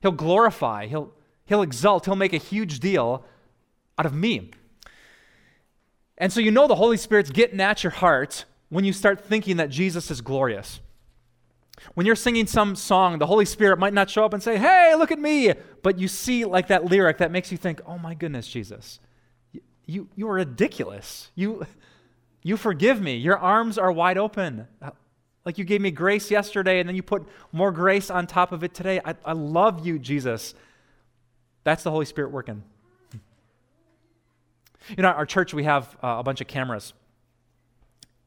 He'll, 0.01 0.11
glorify, 0.11 0.87
he'll, 0.87 1.11
he'll 1.45 1.61
exalt, 1.61 2.05
he'll 2.05 2.15
make 2.15 2.33
a 2.33 2.37
huge 2.37 2.79
deal 2.79 3.23
out 3.97 4.05
of 4.05 4.13
me. 4.13 4.51
And 6.17 6.31
so 6.31 6.39
you 6.39 6.51
know 6.51 6.67
the 6.67 6.75
Holy 6.75 6.97
Spirit's 6.97 7.31
getting 7.31 7.59
at 7.59 7.83
your 7.83 7.91
heart 7.91 8.45
when 8.69 8.85
you 8.85 8.93
start 8.93 9.23
thinking 9.25 9.57
that 9.57 9.69
Jesus 9.69 10.11
is 10.11 10.21
glorious. 10.21 10.79
When 11.95 12.05
you're 12.05 12.15
singing 12.15 12.47
some 12.47 12.75
song, 12.75 13.19
the 13.19 13.25
Holy 13.25 13.45
Spirit 13.45 13.79
might 13.79 13.93
not 13.93 14.09
show 14.09 14.23
up 14.23 14.33
and 14.33 14.41
say, 14.41 14.57
Hey, 14.57 14.93
look 14.95 15.11
at 15.11 15.19
me. 15.19 15.53
But 15.81 15.99
you 15.99 16.07
see 16.07 16.45
like 16.45 16.67
that 16.67 16.85
lyric 16.85 17.17
that 17.17 17.31
makes 17.31 17.51
you 17.51 17.57
think, 17.57 17.81
Oh 17.87 17.97
my 17.97 18.13
goodness, 18.13 18.47
Jesus, 18.47 18.99
you, 19.85 20.07
you 20.15 20.29
are 20.29 20.35
ridiculous. 20.35 21.31
You, 21.35 21.65
you 22.43 22.55
forgive 22.55 23.01
me. 23.01 23.17
Your 23.17 23.37
arms 23.37 23.77
are 23.77 23.91
wide 23.91 24.17
open. 24.17 24.67
Like 25.45 25.57
you 25.57 25.63
gave 25.65 25.81
me 25.81 25.91
grace 25.91 26.29
yesterday, 26.29 26.79
and 26.79 26.87
then 26.87 26.95
you 26.95 27.03
put 27.03 27.27
more 27.51 27.71
grace 27.71 28.09
on 28.09 28.27
top 28.27 28.51
of 28.51 28.63
it 28.63 28.73
today. 28.73 29.01
I, 29.03 29.15
I 29.25 29.33
love 29.33 29.85
you, 29.85 29.97
Jesus. 29.97 30.53
That's 31.63 31.83
the 31.83 31.91
Holy 31.91 32.05
Spirit 32.05 32.31
working. 32.31 32.63
You 34.89 35.03
know, 35.03 35.09
our 35.09 35.25
church, 35.25 35.53
we 35.53 35.63
have 35.63 35.95
uh, 36.03 36.17
a 36.19 36.23
bunch 36.23 36.41
of 36.41 36.47
cameras. 36.47 36.93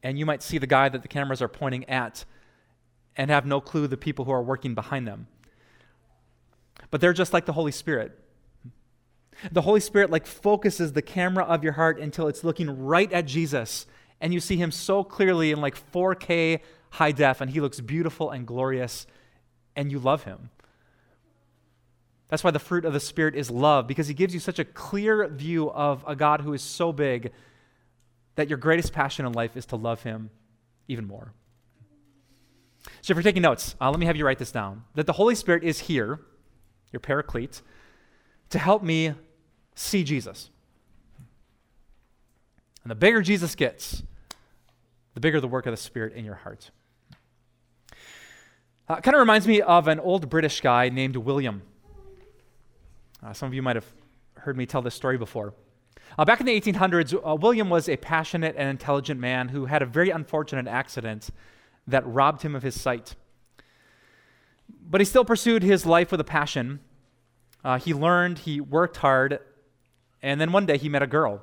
And 0.02 0.18
you 0.18 0.26
might 0.26 0.42
see 0.42 0.58
the 0.58 0.66
guy 0.66 0.88
that 0.88 1.02
the 1.02 1.08
cameras 1.08 1.40
are 1.40 1.48
pointing 1.48 1.88
at 1.88 2.24
and 3.16 3.30
have 3.30 3.46
no 3.46 3.60
clue 3.60 3.86
the 3.86 3.96
people 3.96 4.24
who 4.24 4.32
are 4.32 4.42
working 4.42 4.74
behind 4.74 5.06
them. 5.06 5.26
But 6.90 7.00
they're 7.00 7.12
just 7.12 7.32
like 7.32 7.46
the 7.46 7.52
Holy 7.52 7.72
Spirit. 7.72 8.18
The 9.50 9.62
Holy 9.62 9.80
Spirit 9.80 10.10
like 10.10 10.26
focuses 10.26 10.92
the 10.92 11.02
camera 11.02 11.44
of 11.44 11.64
your 11.64 11.72
heart 11.72 11.98
until 11.98 12.28
it's 12.28 12.44
looking 12.44 12.84
right 12.84 13.12
at 13.12 13.26
Jesus 13.26 13.86
and 14.20 14.32
you 14.32 14.40
see 14.40 14.56
him 14.56 14.70
so 14.70 15.04
clearly 15.04 15.50
in 15.50 15.60
like 15.60 15.76
4K 15.92 16.60
high 16.94 17.10
def 17.10 17.40
and 17.40 17.50
he 17.50 17.60
looks 17.60 17.80
beautiful 17.80 18.30
and 18.30 18.46
glorious 18.46 19.06
and 19.74 19.90
you 19.90 19.98
love 19.98 20.22
him. 20.24 20.50
That's 22.28 22.44
why 22.44 22.52
the 22.52 22.60
fruit 22.60 22.84
of 22.84 22.92
the 22.92 23.00
Spirit 23.00 23.34
is 23.34 23.50
love 23.50 23.86
because 23.88 24.06
he 24.06 24.14
gives 24.14 24.32
you 24.32 24.40
such 24.40 24.60
a 24.60 24.64
clear 24.64 25.26
view 25.28 25.70
of 25.70 26.04
a 26.06 26.14
God 26.14 26.40
who 26.40 26.52
is 26.52 26.62
so 26.62 26.92
big 26.92 27.32
that 28.36 28.48
your 28.48 28.58
greatest 28.58 28.92
passion 28.92 29.26
in 29.26 29.32
life 29.32 29.56
is 29.56 29.66
to 29.66 29.76
love 29.76 30.02
him 30.04 30.30
even 30.86 31.06
more. 31.06 31.32
So, 33.00 33.12
if 33.12 33.16
you're 33.16 33.22
taking 33.22 33.42
notes, 33.42 33.74
uh, 33.80 33.90
let 33.90 33.98
me 33.98 34.06
have 34.06 34.16
you 34.16 34.24
write 34.24 34.38
this 34.38 34.52
down 34.52 34.84
that 34.94 35.06
the 35.06 35.12
Holy 35.14 35.34
Spirit 35.34 35.64
is 35.64 35.80
here, 35.80 36.20
your 36.92 37.00
paraclete, 37.00 37.60
to 38.50 38.58
help 38.58 38.82
me 38.82 39.14
see 39.74 40.04
Jesus. 40.04 40.50
And 42.82 42.90
the 42.90 42.94
bigger 42.94 43.20
Jesus 43.20 43.54
gets, 43.54 44.02
the 45.14 45.20
bigger 45.20 45.40
the 45.40 45.48
work 45.48 45.66
of 45.66 45.72
the 45.72 45.76
Spirit 45.76 46.14
in 46.14 46.24
your 46.24 46.36
heart. 46.36 46.70
Uh, 48.86 49.00
kind 49.00 49.14
of 49.14 49.20
reminds 49.20 49.48
me 49.48 49.62
of 49.62 49.88
an 49.88 49.98
old 49.98 50.28
British 50.28 50.60
guy 50.60 50.90
named 50.90 51.16
William. 51.16 51.62
Uh, 53.24 53.32
some 53.32 53.46
of 53.46 53.54
you 53.54 53.62
might 53.62 53.76
have 53.76 53.90
heard 54.34 54.58
me 54.58 54.66
tell 54.66 54.82
this 54.82 54.94
story 54.94 55.16
before. 55.16 55.54
Uh, 56.18 56.24
back 56.26 56.38
in 56.38 56.44
the 56.44 56.60
1800s, 56.60 57.14
uh, 57.14 57.34
William 57.34 57.70
was 57.70 57.88
a 57.88 57.96
passionate 57.96 58.54
and 58.58 58.68
intelligent 58.68 59.18
man 59.18 59.48
who 59.48 59.64
had 59.64 59.80
a 59.80 59.86
very 59.86 60.10
unfortunate 60.10 60.66
accident 60.66 61.30
that 61.86 62.06
robbed 62.06 62.42
him 62.42 62.54
of 62.54 62.62
his 62.62 62.78
sight. 62.78 63.14
But 64.68 65.00
he 65.00 65.06
still 65.06 65.24
pursued 65.24 65.62
his 65.62 65.86
life 65.86 66.10
with 66.10 66.20
a 66.20 66.24
passion. 66.24 66.80
Uh, 67.64 67.78
he 67.78 67.94
learned, 67.94 68.40
he 68.40 68.60
worked 68.60 68.98
hard, 68.98 69.38
and 70.22 70.38
then 70.38 70.52
one 70.52 70.66
day 70.66 70.76
he 70.76 70.90
met 70.90 71.02
a 71.02 71.06
girl. 71.06 71.42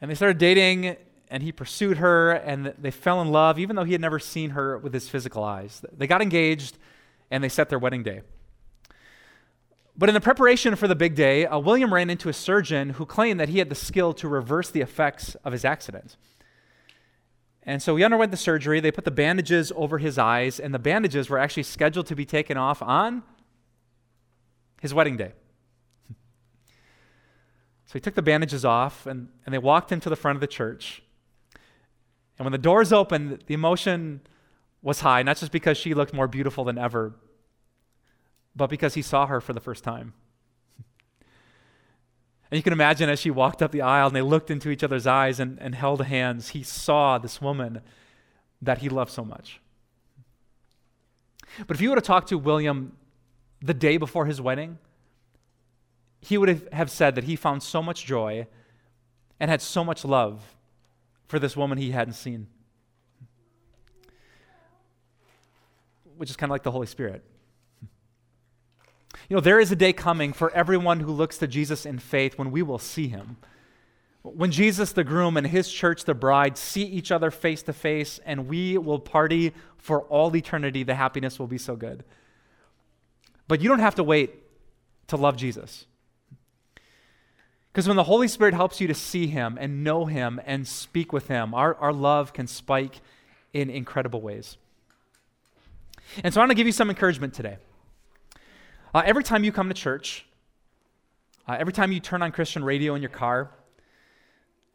And 0.00 0.10
they 0.10 0.14
started 0.14 0.38
dating, 0.38 0.96
and 1.30 1.44
he 1.44 1.52
pursued 1.52 1.98
her, 1.98 2.32
and 2.32 2.74
they 2.76 2.90
fell 2.90 3.22
in 3.22 3.28
love, 3.30 3.58
even 3.58 3.76
though 3.76 3.84
he 3.84 3.92
had 3.92 4.00
never 4.00 4.18
seen 4.18 4.50
her 4.50 4.76
with 4.76 4.92
his 4.92 5.08
physical 5.08 5.44
eyes. 5.44 5.82
They 5.96 6.08
got 6.08 6.20
engaged, 6.20 6.76
and 7.30 7.42
they 7.42 7.48
set 7.48 7.68
their 7.68 7.78
wedding 7.78 8.02
day. 8.02 8.22
But 9.96 10.08
in 10.08 10.14
the 10.14 10.20
preparation 10.20 10.74
for 10.76 10.88
the 10.88 10.96
big 10.96 11.14
day, 11.14 11.46
uh, 11.46 11.58
William 11.58 11.94
ran 11.94 12.10
into 12.10 12.28
a 12.28 12.32
surgeon 12.32 12.90
who 12.90 13.06
claimed 13.06 13.38
that 13.38 13.48
he 13.48 13.58
had 13.58 13.68
the 13.68 13.74
skill 13.74 14.12
to 14.14 14.28
reverse 14.28 14.70
the 14.70 14.80
effects 14.80 15.36
of 15.44 15.52
his 15.52 15.64
accident. 15.64 16.16
And 17.62 17.80
so 17.80 17.94
he 17.94 18.02
underwent 18.02 18.30
the 18.30 18.36
surgery. 18.36 18.80
They 18.80 18.90
put 18.90 19.04
the 19.04 19.10
bandages 19.10 19.72
over 19.76 19.98
his 19.98 20.18
eyes, 20.18 20.58
and 20.58 20.74
the 20.74 20.78
bandages 20.78 21.30
were 21.30 21.38
actually 21.38 21.62
scheduled 21.62 22.06
to 22.06 22.16
be 22.16 22.24
taken 22.24 22.56
off 22.56 22.82
on 22.82 23.22
his 24.80 24.92
wedding 24.92 25.16
day. 25.16 25.32
So 27.86 27.94
he 27.94 28.00
took 28.00 28.14
the 28.14 28.22
bandages 28.22 28.64
off, 28.64 29.04
and, 29.04 29.26
and 29.44 29.52
they 29.52 29.58
walked 29.58 29.90
into 29.90 30.08
the 30.08 30.14
front 30.14 30.36
of 30.36 30.40
the 30.40 30.46
church. 30.46 31.02
And 32.40 32.46
when 32.46 32.52
the 32.52 32.58
doors 32.58 32.90
opened, 32.90 33.40
the 33.48 33.52
emotion 33.52 34.22
was 34.80 35.00
high, 35.00 35.22
not 35.22 35.36
just 35.36 35.52
because 35.52 35.76
she 35.76 35.92
looked 35.92 36.14
more 36.14 36.26
beautiful 36.26 36.64
than 36.64 36.78
ever, 36.78 37.12
but 38.56 38.70
because 38.70 38.94
he 38.94 39.02
saw 39.02 39.26
her 39.26 39.42
for 39.42 39.52
the 39.52 39.60
first 39.60 39.84
time. 39.84 40.14
And 42.50 42.56
you 42.56 42.62
can 42.62 42.72
imagine 42.72 43.10
as 43.10 43.20
she 43.20 43.30
walked 43.30 43.60
up 43.60 43.72
the 43.72 43.82
aisle 43.82 44.06
and 44.06 44.16
they 44.16 44.22
looked 44.22 44.50
into 44.50 44.70
each 44.70 44.82
other's 44.82 45.06
eyes 45.06 45.38
and, 45.38 45.58
and 45.60 45.74
held 45.74 46.02
hands, 46.06 46.48
he 46.48 46.62
saw 46.62 47.18
this 47.18 47.42
woman 47.42 47.82
that 48.62 48.78
he 48.78 48.88
loved 48.88 49.10
so 49.12 49.22
much. 49.22 49.60
But 51.66 51.76
if 51.76 51.82
you 51.82 51.90
would 51.90 51.98
have 51.98 52.06
talked 52.06 52.30
to 52.30 52.38
William 52.38 52.96
the 53.60 53.74
day 53.74 53.98
before 53.98 54.24
his 54.24 54.40
wedding, 54.40 54.78
he 56.22 56.38
would 56.38 56.70
have 56.72 56.90
said 56.90 57.16
that 57.16 57.24
he 57.24 57.36
found 57.36 57.62
so 57.62 57.82
much 57.82 58.06
joy 58.06 58.46
and 59.38 59.50
had 59.50 59.60
so 59.60 59.84
much 59.84 60.06
love 60.06 60.54
for 61.30 61.38
this 61.38 61.56
woman 61.56 61.78
he 61.78 61.92
hadn't 61.92 62.14
seen. 62.14 62.48
Which 66.16 66.28
is 66.28 66.36
kind 66.36 66.50
of 66.50 66.52
like 66.52 66.64
the 66.64 66.72
Holy 66.72 66.88
Spirit. 66.88 67.24
You 69.28 69.36
know, 69.36 69.40
there 69.40 69.60
is 69.60 69.70
a 69.70 69.76
day 69.76 69.92
coming 69.92 70.32
for 70.32 70.50
everyone 70.50 70.98
who 70.98 71.12
looks 71.12 71.38
to 71.38 71.46
Jesus 71.46 71.86
in 71.86 72.00
faith 72.00 72.36
when 72.36 72.50
we 72.50 72.62
will 72.62 72.80
see 72.80 73.06
him. 73.06 73.36
When 74.22 74.50
Jesus, 74.50 74.92
the 74.92 75.04
groom, 75.04 75.36
and 75.36 75.46
his 75.46 75.70
church, 75.70 76.04
the 76.04 76.14
bride, 76.14 76.58
see 76.58 76.82
each 76.82 77.12
other 77.12 77.30
face 77.30 77.62
to 77.62 77.72
face, 77.72 78.18
and 78.26 78.48
we 78.48 78.76
will 78.76 78.98
party 78.98 79.54
for 79.78 80.02
all 80.02 80.34
eternity, 80.34 80.82
the 80.82 80.96
happiness 80.96 81.38
will 81.38 81.46
be 81.46 81.58
so 81.58 81.76
good. 81.76 82.02
But 83.46 83.60
you 83.60 83.68
don't 83.68 83.78
have 83.78 83.94
to 83.94 84.04
wait 84.04 84.34
to 85.06 85.16
love 85.16 85.36
Jesus. 85.36 85.86
Because 87.72 87.86
when 87.86 87.96
the 87.96 88.04
Holy 88.04 88.26
Spirit 88.26 88.54
helps 88.54 88.80
you 88.80 88.88
to 88.88 88.94
see 88.94 89.28
Him 89.28 89.56
and 89.60 89.84
know 89.84 90.06
Him 90.06 90.40
and 90.44 90.66
speak 90.66 91.12
with 91.12 91.28
Him, 91.28 91.54
our, 91.54 91.74
our 91.76 91.92
love 91.92 92.32
can 92.32 92.46
spike 92.46 93.00
in 93.52 93.70
incredible 93.70 94.20
ways. 94.20 94.56
And 96.24 96.34
so 96.34 96.40
I 96.40 96.42
want 96.42 96.50
to 96.50 96.56
give 96.56 96.66
you 96.66 96.72
some 96.72 96.90
encouragement 96.90 97.34
today. 97.34 97.58
Uh, 98.92 99.02
every 99.04 99.22
time 99.22 99.44
you 99.44 99.52
come 99.52 99.68
to 99.68 99.74
church, 99.74 100.26
uh, 101.46 101.56
every 101.58 101.72
time 101.72 101.92
you 101.92 102.00
turn 102.00 102.22
on 102.22 102.32
Christian 102.32 102.64
radio 102.64 102.96
in 102.96 103.02
your 103.02 103.10
car, 103.10 103.50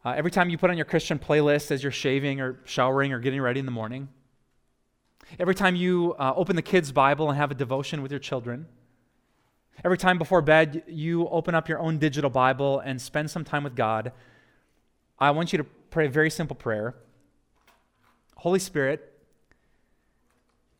uh, 0.06 0.14
every 0.16 0.30
time 0.30 0.48
you 0.48 0.56
put 0.56 0.70
on 0.70 0.76
your 0.76 0.86
Christian 0.86 1.18
playlist 1.18 1.70
as 1.70 1.82
you're 1.82 1.92
shaving 1.92 2.40
or 2.40 2.60
showering 2.64 3.12
or 3.12 3.18
getting 3.18 3.42
ready 3.42 3.60
in 3.60 3.66
the 3.66 3.72
morning, 3.72 4.08
every 5.38 5.54
time 5.54 5.76
you 5.76 6.14
uh, 6.18 6.32
open 6.34 6.56
the 6.56 6.62
kids' 6.62 6.92
Bible 6.92 7.28
and 7.28 7.36
have 7.36 7.50
a 7.50 7.54
devotion 7.54 8.00
with 8.00 8.10
your 8.10 8.20
children, 8.20 8.66
every 9.84 9.98
time 9.98 10.18
before 10.18 10.42
bed 10.42 10.82
you 10.86 11.28
open 11.28 11.54
up 11.54 11.68
your 11.68 11.78
own 11.78 11.98
digital 11.98 12.30
Bible 12.30 12.80
and 12.80 13.00
spend 13.00 13.30
some 13.30 13.44
time 13.44 13.64
with 13.64 13.74
God, 13.74 14.12
I 15.18 15.30
want 15.30 15.52
you 15.52 15.58
to 15.58 15.64
pray 15.90 16.06
a 16.06 16.10
very 16.10 16.30
simple 16.30 16.56
prayer 16.56 16.94
Holy 18.36 18.58
Spirit, 18.58 19.12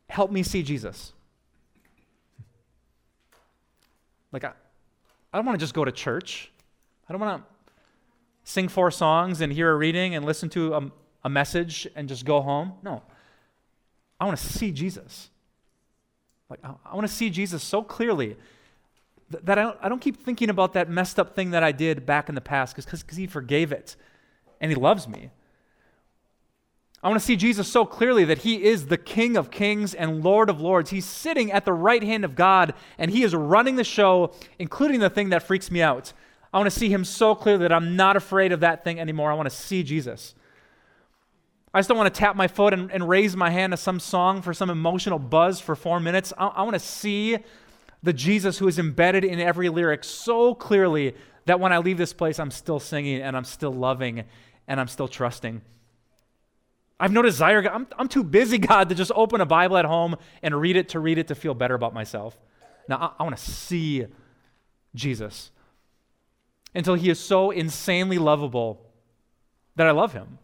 help 0.09 0.31
me 0.31 0.43
see 0.43 0.63
Jesus. 0.63 1.13
Like, 4.31 4.43
I, 4.43 4.51
I 5.33 5.37
don't 5.37 5.45
want 5.45 5.59
to 5.59 5.63
just 5.63 5.73
go 5.73 5.83
to 5.83 5.91
church. 5.91 6.51
I 7.09 7.13
don't 7.13 7.21
want 7.21 7.43
to 7.43 7.73
sing 8.43 8.67
four 8.67 8.91
songs 8.91 9.41
and 9.41 9.51
hear 9.51 9.71
a 9.71 9.75
reading 9.75 10.15
and 10.15 10.23
listen 10.23 10.49
to 10.49 10.75
a, 10.75 10.91
a 11.25 11.29
message 11.29 11.87
and 11.95 12.07
just 12.07 12.25
go 12.25 12.41
home. 12.41 12.73
No. 12.83 13.01
I 14.19 14.25
want 14.25 14.37
to 14.37 14.43
see 14.45 14.71
Jesus. 14.71 15.29
Like, 16.49 16.59
I, 16.63 16.73
I 16.85 16.95
want 16.95 17.07
to 17.07 17.13
see 17.13 17.29
Jesus 17.29 17.63
so 17.63 17.81
clearly 17.81 18.37
th- 19.31 19.43
that 19.43 19.57
I 19.57 19.63
don't, 19.63 19.77
I 19.81 19.89
don't 19.89 20.01
keep 20.01 20.17
thinking 20.17 20.49
about 20.49 20.73
that 20.73 20.89
messed 20.89 21.19
up 21.19 21.35
thing 21.35 21.51
that 21.51 21.63
I 21.63 21.71
did 21.71 22.05
back 22.05 22.29
in 22.29 22.35
the 22.35 22.41
past 22.41 22.75
because 22.75 23.03
he 23.17 23.27
forgave 23.27 23.71
it 23.71 23.95
and 24.59 24.71
he 24.71 24.75
loves 24.75 25.07
me. 25.07 25.31
I 27.03 27.09
want 27.09 27.19
to 27.19 27.25
see 27.25 27.35
Jesus 27.35 27.67
so 27.67 27.85
clearly 27.85 28.25
that 28.25 28.39
he 28.39 28.63
is 28.63 28.87
the 28.87 28.97
King 28.97 29.37
of 29.37 29.51
kings 29.51 29.93
and 29.93 30.23
Lord 30.23 30.49
of 30.49 30.59
lords. 30.59 30.89
He's 30.89 31.05
sitting 31.05 31.51
at 31.51 31.63
the 31.63 31.73
right 31.73 32.03
hand 32.03 32.25
of 32.25 32.35
God 32.35 32.73
and 32.97 33.11
he 33.11 33.23
is 33.23 33.35
running 33.35 33.75
the 33.75 33.83
show, 33.83 34.33
including 34.57 34.99
the 34.99 35.09
thing 35.09 35.29
that 35.29 35.43
freaks 35.43 35.69
me 35.69 35.81
out. 35.81 36.11
I 36.51 36.57
want 36.57 36.71
to 36.71 36.79
see 36.79 36.89
him 36.89 37.05
so 37.05 37.35
clearly 37.35 37.63
that 37.63 37.71
I'm 37.71 37.95
not 37.95 38.15
afraid 38.15 38.51
of 38.51 38.61
that 38.61 38.83
thing 38.83 38.99
anymore. 38.99 39.31
I 39.31 39.35
want 39.35 39.49
to 39.49 39.55
see 39.55 39.83
Jesus. 39.83 40.33
I 41.73 41.79
just 41.79 41.89
don't 41.89 41.97
want 41.97 42.11
to 42.11 42.19
tap 42.19 42.35
my 42.35 42.47
foot 42.47 42.73
and, 42.73 42.91
and 42.91 43.07
raise 43.07 43.35
my 43.35 43.51
hand 43.51 43.73
to 43.73 43.77
some 43.77 43.99
song 43.99 44.41
for 44.41 44.53
some 44.53 44.71
emotional 44.71 45.19
buzz 45.19 45.59
for 45.59 45.75
four 45.75 45.99
minutes. 45.99 46.33
I, 46.35 46.47
I 46.47 46.63
want 46.63 46.73
to 46.73 46.79
see 46.79 47.37
the 48.03 48.13
Jesus 48.13 48.57
who 48.57 48.67
is 48.67 48.79
embedded 48.79 49.23
in 49.23 49.39
every 49.39 49.69
lyric 49.69 50.03
so 50.03 50.53
clearly 50.53 51.15
that 51.45 51.59
when 51.59 51.73
I 51.73 51.79
leave 51.79 51.97
this 51.97 52.13
place, 52.13 52.39
I'm 52.39 52.51
still 52.51 52.79
singing 52.79 53.21
and 53.21 53.35
I'm 53.35 53.43
still 53.43 53.73
loving 53.73 54.23
and 54.67 54.79
I'm 54.79 54.87
still 54.87 55.07
trusting. 55.07 55.61
I've 56.99 57.11
no 57.11 57.21
desire. 57.21 57.67
I'm, 57.69 57.87
I'm 57.97 58.07
too 58.07 58.23
busy, 58.23 58.57
God, 58.59 58.89
to 58.89 58.95
just 58.95 59.11
open 59.15 59.41
a 59.41 59.45
Bible 59.45 59.77
at 59.77 59.85
home 59.85 60.15
and 60.41 60.59
read 60.59 60.75
it 60.75 60.89
to 60.89 60.99
read 60.99 61.17
it 61.17 61.27
to 61.27 61.35
feel 61.35 61.53
better 61.53 61.75
about 61.75 61.93
myself. 61.93 62.37
Now, 62.87 62.97
I, 62.97 63.21
I 63.21 63.23
want 63.23 63.37
to 63.37 63.43
see 63.43 64.05
Jesus 64.93 65.51
until 66.75 66.95
he 66.95 67.09
is 67.09 67.19
so 67.19 67.51
insanely 67.51 68.17
lovable 68.17 68.85
that 69.75 69.87
I 69.87 69.91
love 69.91 70.13
him. 70.13 70.39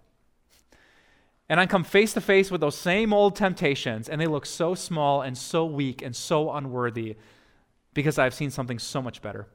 And 1.50 1.60
I 1.60 1.66
come 1.66 1.84
face 1.84 2.14
to 2.14 2.22
face 2.22 2.50
with 2.50 2.62
those 2.62 2.78
same 2.78 3.14
old 3.14 3.36
temptations, 3.36 4.08
and 4.08 4.20
they 4.20 4.28
look 4.28 4.46
so 4.46 4.74
small 4.74 5.22
and 5.22 5.38
so 5.38 5.66
weak 5.66 6.02
and 6.02 6.16
so 6.16 6.52
unworthy 6.52 7.18
because 7.94 8.18
I've 8.18 8.34
seen 8.34 8.50
something 8.50 8.80
so 8.80 9.02
much 9.02 9.22
better. 9.22 9.48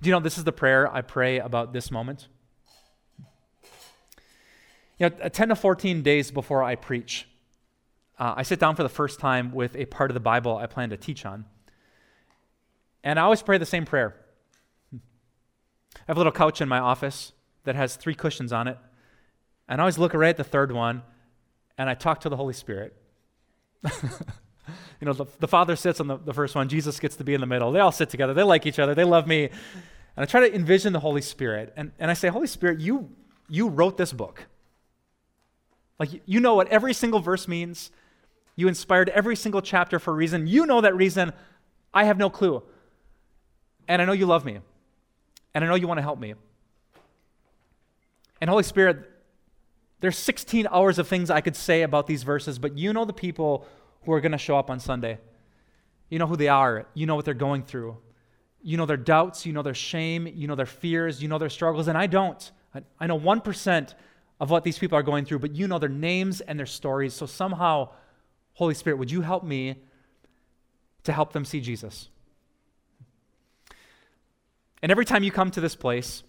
Do 0.00 0.08
you 0.08 0.12
know 0.12 0.20
this 0.20 0.38
is 0.38 0.44
the 0.44 0.52
prayer 0.52 0.92
I 0.92 1.02
pray 1.02 1.38
about 1.38 1.72
this 1.72 1.90
moment? 1.90 2.28
You 4.98 5.10
know, 5.10 5.28
10 5.28 5.48
to 5.48 5.56
14 5.56 6.02
days 6.02 6.30
before 6.30 6.62
I 6.62 6.76
preach, 6.76 7.26
uh, 8.18 8.34
I 8.36 8.42
sit 8.42 8.60
down 8.60 8.76
for 8.76 8.82
the 8.82 8.88
first 8.88 9.18
time 9.18 9.52
with 9.52 9.74
a 9.74 9.86
part 9.86 10.10
of 10.10 10.14
the 10.14 10.20
Bible 10.20 10.56
I 10.56 10.66
plan 10.66 10.90
to 10.90 10.96
teach 10.96 11.26
on. 11.26 11.44
And 13.02 13.18
I 13.18 13.22
always 13.22 13.42
pray 13.42 13.58
the 13.58 13.66
same 13.66 13.84
prayer. 13.84 14.14
I 14.92 16.04
have 16.06 16.16
a 16.16 16.20
little 16.20 16.32
couch 16.32 16.60
in 16.60 16.68
my 16.68 16.78
office 16.78 17.32
that 17.64 17.74
has 17.74 17.96
three 17.96 18.14
cushions 18.14 18.52
on 18.52 18.68
it. 18.68 18.78
And 19.68 19.80
I 19.80 19.82
always 19.82 19.98
look 19.98 20.14
right 20.14 20.30
at 20.30 20.36
the 20.36 20.44
third 20.44 20.72
one 20.72 21.02
and 21.76 21.88
I 21.90 21.94
talk 21.94 22.20
to 22.20 22.28
the 22.28 22.36
Holy 22.36 22.54
Spirit. 22.54 22.94
you 25.02 25.06
know, 25.06 25.14
the, 25.14 25.26
the 25.40 25.48
Father 25.48 25.74
sits 25.74 25.98
on 25.98 26.06
the, 26.06 26.16
the 26.16 26.32
first 26.32 26.54
one, 26.54 26.68
Jesus 26.68 27.00
gets 27.00 27.16
to 27.16 27.24
be 27.24 27.34
in 27.34 27.40
the 27.40 27.46
middle. 27.46 27.72
They 27.72 27.80
all 27.80 27.90
sit 27.90 28.08
together, 28.08 28.34
they 28.34 28.44
like 28.44 28.66
each 28.66 28.78
other, 28.78 28.94
they 28.94 29.02
love 29.02 29.26
me. 29.26 29.46
And 29.46 29.50
I 30.16 30.26
try 30.26 30.48
to 30.48 30.54
envision 30.54 30.92
the 30.92 31.00
Holy 31.00 31.22
Spirit. 31.22 31.72
And, 31.76 31.90
and 31.98 32.08
I 32.08 32.14
say, 32.14 32.28
Holy 32.28 32.46
Spirit, 32.46 32.78
you, 32.78 33.10
you 33.48 33.68
wrote 33.68 33.96
this 33.96 34.12
book. 34.12 34.46
Like, 35.98 36.10
you 36.24 36.38
know 36.38 36.54
what 36.54 36.68
every 36.68 36.94
single 36.94 37.18
verse 37.18 37.48
means. 37.48 37.90
You 38.54 38.68
inspired 38.68 39.08
every 39.08 39.34
single 39.34 39.60
chapter 39.60 39.98
for 39.98 40.12
a 40.12 40.14
reason. 40.14 40.46
You 40.46 40.66
know 40.66 40.80
that 40.82 40.94
reason. 40.94 41.32
I 41.92 42.04
have 42.04 42.16
no 42.16 42.30
clue. 42.30 42.62
And 43.88 44.00
I 44.00 44.04
know 44.04 44.12
you 44.12 44.26
love 44.26 44.44
me. 44.44 44.60
And 45.52 45.64
I 45.64 45.66
know 45.66 45.74
you 45.74 45.88
want 45.88 45.98
to 45.98 46.02
help 46.02 46.20
me. 46.20 46.34
And 48.40 48.48
Holy 48.48 48.62
Spirit, 48.62 49.10
there's 49.98 50.16
16 50.16 50.68
hours 50.70 51.00
of 51.00 51.08
things 51.08 51.28
I 51.28 51.40
could 51.40 51.56
say 51.56 51.82
about 51.82 52.06
these 52.06 52.22
verses, 52.22 52.60
but 52.60 52.78
you 52.78 52.92
know 52.92 53.04
the 53.04 53.12
people 53.12 53.66
who 54.04 54.12
are 54.12 54.20
going 54.20 54.32
to 54.32 54.38
show 54.38 54.58
up 54.58 54.70
on 54.70 54.80
Sunday. 54.80 55.18
You 56.08 56.18
know 56.18 56.26
who 56.26 56.36
they 56.36 56.48
are. 56.48 56.86
You 56.94 57.06
know 57.06 57.14
what 57.14 57.24
they're 57.24 57.34
going 57.34 57.62
through. 57.62 57.96
You 58.62 58.76
know 58.76 58.86
their 58.86 58.96
doubts. 58.96 59.46
You 59.46 59.52
know 59.52 59.62
their 59.62 59.74
shame. 59.74 60.26
You 60.26 60.46
know 60.46 60.54
their 60.54 60.66
fears. 60.66 61.22
You 61.22 61.28
know 61.28 61.38
their 61.38 61.50
struggles. 61.50 61.88
And 61.88 61.96
I 61.96 62.06
don't. 62.06 62.50
I, 62.98 63.06
know 63.06 63.18
1% 63.18 63.94
of 64.40 64.50
what 64.50 64.64
these 64.64 64.78
people 64.78 64.96
are 64.96 65.02
going 65.02 65.24
through, 65.26 65.40
but 65.40 65.54
you 65.54 65.68
know 65.68 65.78
their 65.78 65.88
names 65.88 66.40
and 66.40 66.58
their 66.58 66.66
stories. 66.66 67.12
So 67.12 67.26
somehow, 67.26 67.90
Holy 68.54 68.74
Spirit, 68.74 68.96
would 68.96 69.10
you 69.10 69.20
help 69.20 69.44
me 69.44 69.76
to 71.04 71.12
help 71.12 71.32
them 71.32 71.44
see 71.44 71.60
Jesus? 71.60 72.08
And 74.82 74.90
every 74.90 75.04
time 75.04 75.22
you 75.22 75.30
come 75.30 75.50
to 75.50 75.60
this 75.60 75.76
place 75.76 76.22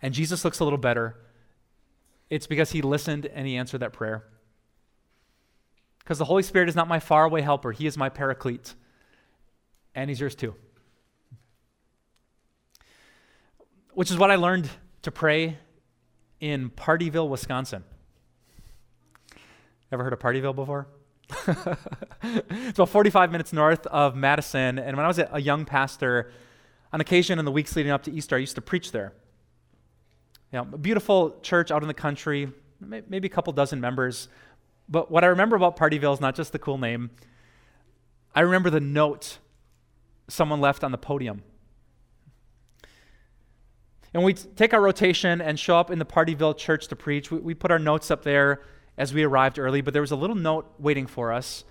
and 0.00 0.14
Jesus 0.14 0.44
looks 0.44 0.60
a 0.60 0.64
little 0.64 0.78
better, 0.78 1.16
it's 2.30 2.46
because 2.46 2.70
he 2.70 2.80
listened 2.80 3.26
and 3.26 3.46
he 3.46 3.56
answered 3.56 3.78
that 3.78 3.92
prayer. 3.92 4.24
Because 6.08 6.16
the 6.16 6.24
Holy 6.24 6.42
Spirit 6.42 6.70
is 6.70 6.74
not 6.74 6.88
my 6.88 7.00
faraway 7.00 7.42
helper, 7.42 7.70
he 7.70 7.86
is 7.86 7.98
my 7.98 8.08
paraclete. 8.08 8.74
And 9.94 10.08
he's 10.08 10.18
yours 10.18 10.34
too. 10.34 10.54
Which 13.92 14.10
is 14.10 14.16
what 14.16 14.30
I 14.30 14.36
learned 14.36 14.70
to 15.02 15.10
pray 15.10 15.58
in 16.40 16.70
Pardeeville, 16.70 17.28
Wisconsin. 17.28 17.84
Ever 19.92 20.02
heard 20.02 20.14
of 20.14 20.18
Pardeeville 20.18 20.54
before? 20.54 20.88
it's 22.22 22.78
about 22.78 22.88
45 22.88 23.30
minutes 23.30 23.52
north 23.52 23.86
of 23.88 24.16
Madison. 24.16 24.78
And 24.78 24.96
when 24.96 25.04
I 25.04 25.08
was 25.08 25.18
a 25.18 25.42
young 25.42 25.66
pastor, 25.66 26.32
on 26.90 27.02
occasion 27.02 27.38
in 27.38 27.44
the 27.44 27.52
weeks 27.52 27.76
leading 27.76 27.92
up 27.92 28.04
to 28.04 28.10
Easter, 28.10 28.36
I 28.36 28.38
used 28.38 28.54
to 28.54 28.62
preach 28.62 28.92
there. 28.92 29.12
You 30.54 30.60
know, 30.60 30.68
a 30.72 30.78
beautiful 30.78 31.38
church 31.42 31.70
out 31.70 31.82
in 31.82 31.88
the 31.88 31.92
country, 31.92 32.50
maybe 32.80 33.26
a 33.26 33.30
couple 33.30 33.52
dozen 33.52 33.78
members. 33.78 34.28
But 34.88 35.10
what 35.10 35.24
I 35.24 35.28
remember 35.28 35.56
about 35.56 35.76
Pardeeville 35.76 36.14
is 36.14 36.20
not 36.20 36.34
just 36.34 36.52
the 36.52 36.58
cool 36.58 36.78
name. 36.78 37.10
I 38.34 38.40
remember 38.40 38.70
the 38.70 38.80
note 38.80 39.38
someone 40.28 40.60
left 40.60 40.84
on 40.84 40.92
the 40.92 40.98
podium. 40.98 41.42
And 44.14 44.24
we 44.24 44.32
take 44.32 44.72
our 44.72 44.80
rotation 44.80 45.40
and 45.40 45.58
show 45.58 45.78
up 45.78 45.90
in 45.90 45.98
the 45.98 46.04
Pardeeville 46.04 46.56
church 46.56 46.88
to 46.88 46.96
preach. 46.96 47.30
We, 47.30 47.38
we 47.38 47.54
put 47.54 47.70
our 47.70 47.78
notes 47.78 48.10
up 48.10 48.22
there 48.22 48.62
as 48.96 49.12
we 49.12 49.22
arrived 49.22 49.58
early, 49.58 49.80
but 49.80 49.92
there 49.92 50.02
was 50.02 50.10
a 50.10 50.16
little 50.16 50.36
note 50.36 50.72
waiting 50.78 51.06
for 51.06 51.32
us 51.32 51.64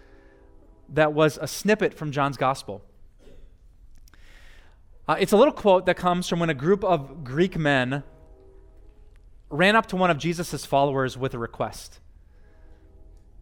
that 0.89 1.13
was 1.13 1.38
a 1.41 1.47
snippet 1.47 1.93
from 1.93 2.12
John's 2.12 2.38
gospel. 2.38 2.84
Uh, 5.08 5.15
it's 5.19 5.32
a 5.32 5.38
little 5.38 5.53
quote 5.53 5.86
that 5.86 5.97
comes 5.97 6.27
from 6.27 6.39
when 6.39 6.49
a 6.49 6.53
group 6.53 6.84
of 6.84 7.23
Greek 7.23 7.58
men 7.58 8.03
ran 9.49 9.75
up 9.75 9.86
to 9.88 9.95
one 9.95 10.10
of 10.10 10.17
Jesus' 10.17 10.65
followers 10.65 11.17
with 11.17 11.34
a 11.34 11.39
request. 11.39 11.99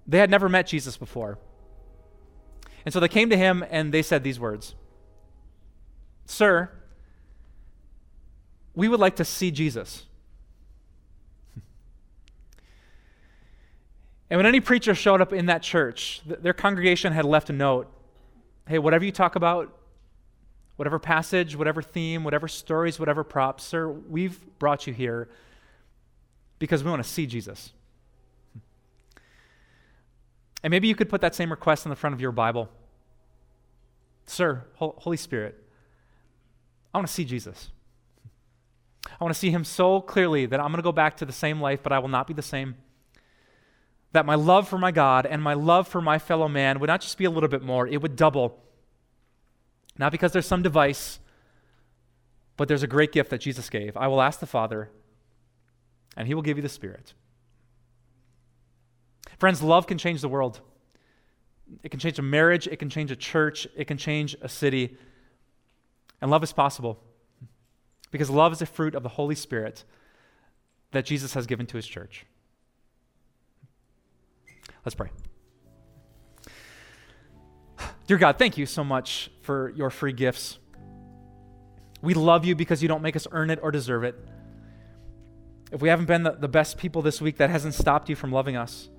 They 0.07 0.19
had 0.19 0.29
never 0.29 0.47
met 0.49 0.67
Jesus 0.67 0.97
before. 0.97 1.39
And 2.85 2.93
so 2.93 2.99
they 2.99 3.07
came 3.07 3.29
to 3.31 3.37
him 3.37 3.65
and 3.69 3.93
they 3.93 4.01
said 4.01 4.23
these 4.23 4.39
words 4.39 4.75
Sir, 6.25 6.71
we 8.75 8.87
would 8.87 8.99
like 8.99 9.15
to 9.17 9.25
see 9.25 9.51
Jesus. 9.51 10.05
And 14.27 14.39
when 14.39 14.47
any 14.47 14.59
preacher 14.59 14.95
showed 14.95 15.21
up 15.21 15.31
in 15.31 15.45
that 15.45 15.61
church, 15.61 16.21
th- 16.27 16.39
their 16.39 16.51
congregation 16.51 17.13
had 17.13 17.25
left 17.25 17.51
a 17.51 17.53
note 17.53 17.87
hey, 18.67 18.79
whatever 18.79 19.05
you 19.05 19.11
talk 19.11 19.35
about, 19.35 19.71
whatever 20.75 20.97
passage, 20.97 21.55
whatever 21.55 21.81
theme, 21.81 22.23
whatever 22.23 22.47
stories, 22.47 22.99
whatever 22.99 23.23
props, 23.23 23.63
sir, 23.63 23.87
we've 23.87 24.39
brought 24.57 24.87
you 24.87 24.93
here 24.93 25.29
because 26.59 26.83
we 26.83 26.89
want 26.89 27.03
to 27.03 27.07
see 27.07 27.27
Jesus. 27.27 27.71
And 30.65 30.71
maybe 30.71 30.87
you 30.87 30.95
could 30.95 31.09
put 31.09 31.21
that 31.21 31.35
same 31.35 31.51
request 31.51 31.85
in 31.85 31.91
the 31.91 31.95
front 31.95 32.15
of 32.15 32.19
your 32.19 32.31
Bible. 32.31 32.71
Sir, 34.25 34.63
Holy 34.77 35.15
Spirit, 35.15 35.63
I 36.91 36.97
want 36.97 37.07
to 37.07 37.13
see 37.13 37.23
Jesus. 37.23 37.69
I 39.05 39.23
want 39.23 39.31
to 39.31 39.39
see 39.39 39.51
him 39.51 39.63
so 39.63 40.01
clearly 40.01 40.47
that 40.47 40.59
I'm 40.59 40.69
going 40.69 40.77
to 40.77 40.81
go 40.81 40.91
back 40.91 41.17
to 41.17 41.25
the 41.25 41.31
same 41.31 41.61
life, 41.61 41.83
but 41.83 41.91
I 41.91 41.99
will 41.99 42.07
not 42.07 42.25
be 42.25 42.33
the 42.33 42.41
same 42.41 42.77
that 44.13 44.25
my 44.25 44.33
love 44.33 44.67
for 44.67 44.79
my 44.79 44.89
God 44.89 45.27
and 45.27 45.39
my 45.39 45.53
love 45.53 45.87
for 45.87 46.01
my 46.01 46.17
fellow 46.17 46.47
man 46.47 46.79
would 46.79 46.87
not 46.87 47.01
just 47.01 47.19
be 47.19 47.25
a 47.25 47.29
little 47.29 47.49
bit 47.49 47.61
more, 47.61 47.85
it 47.85 48.01
would 48.01 48.15
double. 48.15 48.57
Not 49.99 50.11
because 50.11 50.31
there's 50.31 50.47
some 50.47 50.63
device, 50.63 51.19
but 52.57 52.67
there's 52.67 52.81
a 52.81 52.87
great 52.87 53.11
gift 53.11 53.29
that 53.29 53.41
Jesus 53.41 53.69
gave. 53.69 53.95
I 53.95 54.07
will 54.07 54.19
ask 54.19 54.39
the 54.39 54.47
Father, 54.47 54.89
and 56.17 56.27
He 56.27 56.33
will 56.33 56.41
give 56.41 56.57
you 56.57 56.63
the 56.63 56.69
Spirit. 56.69 57.13
Friends, 59.37 59.61
love 59.61 59.87
can 59.87 59.97
change 59.97 60.21
the 60.21 60.29
world. 60.29 60.61
It 61.83 61.89
can 61.89 61.99
change 61.99 62.19
a 62.19 62.21
marriage, 62.21 62.67
it 62.67 62.77
can 62.77 62.89
change 62.89 63.11
a 63.11 63.15
church, 63.15 63.67
it 63.75 63.85
can 63.85 63.97
change 63.97 64.35
a 64.41 64.49
city. 64.49 64.97
And 66.21 66.29
love 66.29 66.43
is 66.43 66.53
possible 66.53 66.99
because 68.11 68.29
love 68.29 68.53
is 68.53 68.61
a 68.61 68.65
fruit 68.65 68.95
of 68.95 69.03
the 69.03 69.09
Holy 69.09 69.35
Spirit 69.35 69.83
that 70.91 71.05
Jesus 71.05 71.33
has 71.33 71.47
given 71.47 71.65
to 71.67 71.77
His 71.77 71.87
church. 71.87 72.25
Let's 74.85 74.95
pray. 74.95 75.09
Dear 78.07 78.17
God, 78.17 78.37
thank 78.37 78.57
you 78.57 78.67
so 78.67 78.83
much 78.83 79.31
for 79.41 79.69
your 79.71 79.89
free 79.89 80.13
gifts. 80.13 80.59
We 82.03 82.13
love 82.13 82.45
you 82.45 82.55
because 82.55 82.83
you 82.83 82.87
don't 82.87 83.01
make 83.01 83.15
us 83.15 83.27
earn 83.31 83.49
it 83.49 83.59
or 83.63 83.71
deserve 83.71 84.03
it. 84.03 84.15
If 85.71 85.81
we 85.81 85.89
haven't 85.89 86.05
been 86.05 86.21
the, 86.21 86.31
the 86.31 86.47
best 86.47 86.77
people 86.77 87.01
this 87.01 87.19
week, 87.19 87.37
that 87.37 87.49
hasn't 87.49 87.73
stopped 87.73 88.07
you 88.09 88.15
from 88.15 88.31
loving 88.31 88.55
us. 88.55 88.89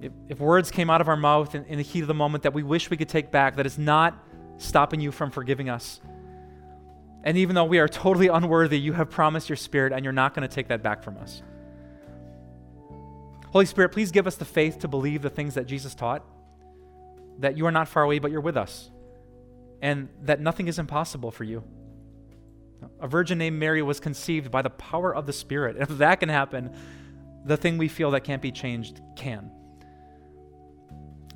If, 0.00 0.12
if 0.28 0.40
words 0.40 0.70
came 0.70 0.90
out 0.90 1.00
of 1.00 1.08
our 1.08 1.16
mouth 1.16 1.54
in, 1.54 1.64
in 1.64 1.78
the 1.78 1.84
heat 1.84 2.02
of 2.02 2.08
the 2.08 2.14
moment 2.14 2.44
that 2.44 2.54
we 2.54 2.62
wish 2.62 2.90
we 2.90 2.96
could 2.96 3.08
take 3.08 3.30
back, 3.30 3.56
that 3.56 3.66
is 3.66 3.78
not 3.78 4.16
stopping 4.56 5.00
you 5.00 5.12
from 5.12 5.30
forgiving 5.30 5.68
us. 5.68 6.00
And 7.24 7.36
even 7.36 7.54
though 7.54 7.64
we 7.64 7.78
are 7.78 7.88
totally 7.88 8.28
unworthy, 8.28 8.78
you 8.78 8.92
have 8.92 9.10
promised 9.10 9.48
your 9.48 9.56
spirit 9.56 9.92
and 9.92 10.04
you're 10.04 10.12
not 10.12 10.34
going 10.34 10.48
to 10.48 10.54
take 10.54 10.68
that 10.68 10.82
back 10.82 11.02
from 11.02 11.16
us. 11.18 11.42
Holy 13.50 13.66
Spirit, 13.66 13.90
please 13.90 14.12
give 14.12 14.26
us 14.26 14.36
the 14.36 14.44
faith 14.44 14.80
to 14.80 14.88
believe 14.88 15.22
the 15.22 15.30
things 15.30 15.54
that 15.54 15.66
Jesus 15.66 15.94
taught 15.94 16.22
that 17.38 17.56
you 17.56 17.66
are 17.66 17.70
not 17.70 17.88
far 17.88 18.02
away, 18.02 18.18
but 18.18 18.30
you're 18.30 18.40
with 18.40 18.56
us, 18.56 18.90
and 19.80 20.08
that 20.22 20.40
nothing 20.40 20.68
is 20.68 20.78
impossible 20.78 21.30
for 21.30 21.44
you. 21.44 21.62
A 23.00 23.08
virgin 23.08 23.38
named 23.38 23.58
Mary 23.58 23.82
was 23.82 24.00
conceived 24.00 24.50
by 24.50 24.62
the 24.62 24.70
power 24.70 25.14
of 25.14 25.26
the 25.26 25.32
Spirit. 25.32 25.76
And 25.76 25.82
if 25.90 25.98
that 25.98 26.20
can 26.20 26.28
happen, 26.28 26.74
the 27.44 27.56
thing 27.56 27.78
we 27.78 27.88
feel 27.88 28.10
that 28.12 28.22
can't 28.22 28.42
be 28.42 28.52
changed 28.52 29.00
can. 29.16 29.50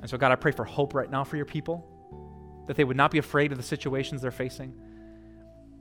And 0.03 0.09
so, 0.09 0.19
God, 0.19 0.31
I 0.31 0.35
pray 0.35 0.51
for 0.51 0.63
hope 0.63 0.93
right 0.93 1.09
now 1.09 1.23
for 1.23 1.35
your 1.35 1.47
people, 1.47 1.87
that 2.67 2.77
they 2.77 2.83
would 2.83 2.97
not 2.97 3.09
be 3.09 3.17
afraid 3.17 3.51
of 3.51 3.57
the 3.57 3.63
situations 3.63 4.21
they're 4.21 4.29
facing. 4.29 4.75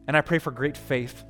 And 0.09 0.17
I 0.17 0.23
pray 0.23 0.39
for 0.39 0.51
great 0.51 0.79
faith 0.79 1.23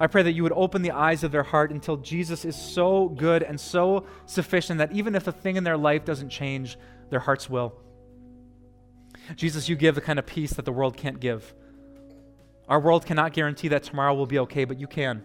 I 0.00 0.06
pray 0.06 0.22
that 0.22 0.32
you 0.32 0.44
would 0.44 0.52
open 0.52 0.82
the 0.82 0.92
eyes 0.92 1.24
of 1.24 1.32
their 1.32 1.42
heart 1.42 1.72
until 1.72 1.96
Jesus 1.96 2.44
is 2.44 2.54
so 2.54 3.08
good 3.08 3.42
and 3.42 3.58
so 3.58 4.06
sufficient 4.26 4.78
that 4.78 4.92
even 4.92 5.14
if 5.14 5.24
the 5.24 5.32
thing 5.32 5.56
in 5.56 5.64
their 5.64 5.76
life 5.76 6.04
doesn't 6.04 6.28
change, 6.28 6.78
their 7.10 7.18
hearts 7.18 7.50
will. 7.50 7.74
Jesus, 9.34 9.68
you 9.68 9.74
give 9.74 9.96
the 9.96 10.00
kind 10.00 10.18
of 10.18 10.26
peace 10.26 10.52
that 10.52 10.64
the 10.64 10.72
world 10.72 10.96
can't 10.96 11.18
give. 11.18 11.52
Our 12.68 12.78
world 12.78 13.06
cannot 13.06 13.32
guarantee 13.32 13.68
that 13.68 13.82
tomorrow 13.82 14.14
will 14.14 14.26
be 14.26 14.38
okay, 14.40 14.64
but 14.64 14.78
you 14.78 14.86
can. 14.86 15.22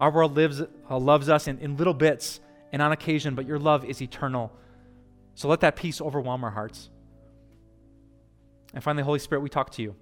Our 0.00 0.10
world 0.10 0.34
lives, 0.34 0.60
uh, 0.60 0.98
loves 0.98 1.28
us 1.28 1.46
in, 1.46 1.58
in 1.58 1.76
little 1.76 1.94
bits 1.94 2.40
and 2.72 2.82
on 2.82 2.90
occasion, 2.90 3.36
but 3.36 3.46
your 3.46 3.60
love 3.60 3.84
is 3.84 4.02
eternal. 4.02 4.52
So 5.34 5.48
let 5.48 5.60
that 5.60 5.76
peace 5.76 6.00
overwhelm 6.00 6.44
our 6.44 6.50
hearts. 6.50 6.90
And 8.72 8.82
finally, 8.82 9.04
Holy 9.04 9.18
Spirit, 9.18 9.42
we 9.42 9.48
talk 9.48 9.70
to 9.72 9.82
you. 9.82 9.94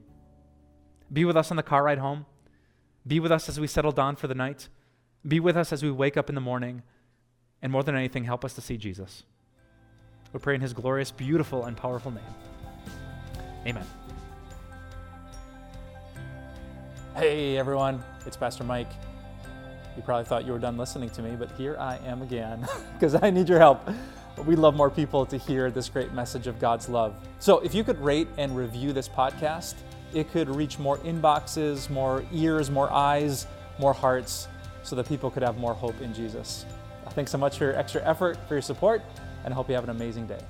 Be 1.12 1.25
with 1.25 1.37
us 1.37 1.51
on 1.51 1.57
the 1.57 1.62
car 1.62 1.85
ride 1.85 1.99
home. 1.99 2.27
Be 3.07 3.21
with 3.21 3.33
us 3.33 3.49
as 3.49 3.61
we 3.61 3.66
settle 3.66 3.92
down 3.92 4.16
for 4.16 4.29
the 4.29 4.35
night. 4.35 4.68
Be 5.27 5.40
with 5.40 5.57
us 5.57 5.73
as 5.73 5.83
we 5.83 5.90
wake 5.90 6.16
up 6.16 6.29
in 6.29 6.35
the 6.35 6.40
morning. 6.40 6.83
And 7.61 7.71
more 7.71 7.83
than 7.83 7.95
anything, 7.95 8.25
help 8.25 8.45
us 8.45 8.55
to 8.55 8.61
see 8.61 8.77
Jesus. 8.77 9.25
We 10.33 10.40
pray 10.40 10.55
in 10.55 10.61
his 10.61 10.73
glorious, 10.73 11.11
beautiful, 11.11 11.66
and 11.66 11.77
powerful 11.77 12.11
name. 12.11 12.25
Amen. 13.66 13.87
Hey, 17.14 17.59
everyone. 17.59 18.03
It's 18.25 18.37
Pastor 18.37 18.64
Mike. 18.64 18.90
You 19.97 20.03
probably 20.03 20.25
thought 20.25 20.47
you 20.47 20.53
were 20.53 20.59
done 20.59 20.79
listening 20.79 21.11
to 21.11 21.23
me, 21.23 21.37
but 21.37 21.51
here 21.53 21.77
I 21.79 21.99
am 22.07 22.23
again 22.23 22.66
because 22.95 23.14
I 23.23 23.29
need 23.29 23.49
your 23.49 23.59
help. 23.59 23.87
We 24.38 24.57
love 24.57 24.75
more 24.75 24.90
people 24.90 25.27
to 25.27 25.37
hear 25.37 25.71
this 25.71 25.88
great 25.88 26.12
message 26.12 26.47
of 26.47 26.59
God's 26.59 26.88
love. 26.88 27.14
So 27.38 27.61
if 27.61 27.75
you 27.75 27.85
could 27.85 28.01
rate 28.01 28.29
and 28.38 28.57
review 28.57 28.92
this 28.92 29.09
podcast, 29.09 29.75
it 30.14 30.31
could 30.33 30.49
reach 30.49 30.79
more 30.79 30.99
inboxes, 30.99 31.90
more 31.90 32.25
ears, 32.33 32.71
more 32.71 32.90
eyes, 32.90 33.47
more 33.79 33.92
hearts, 33.92 34.49
so 34.83 34.97
that 34.97 35.07
people 35.07 35.31
could 35.31 35.42
have 35.42 35.59
more 35.59 35.75
hope 35.75 36.01
in 36.01 36.12
Jesus. 36.12 36.66
Thanks 37.11 37.31
so 37.31 37.38
much 37.38 37.59
for 37.59 37.64
your 37.64 37.77
extra 37.77 38.03
effort, 38.05 38.38
for 38.49 38.55
your 38.55 38.62
support, 38.62 39.03
and 39.45 39.53
I 39.53 39.55
hope 39.55 39.68
you 39.68 39.75
have 39.75 39.85
an 39.85 39.90
amazing 39.90 40.27
day. 40.27 40.40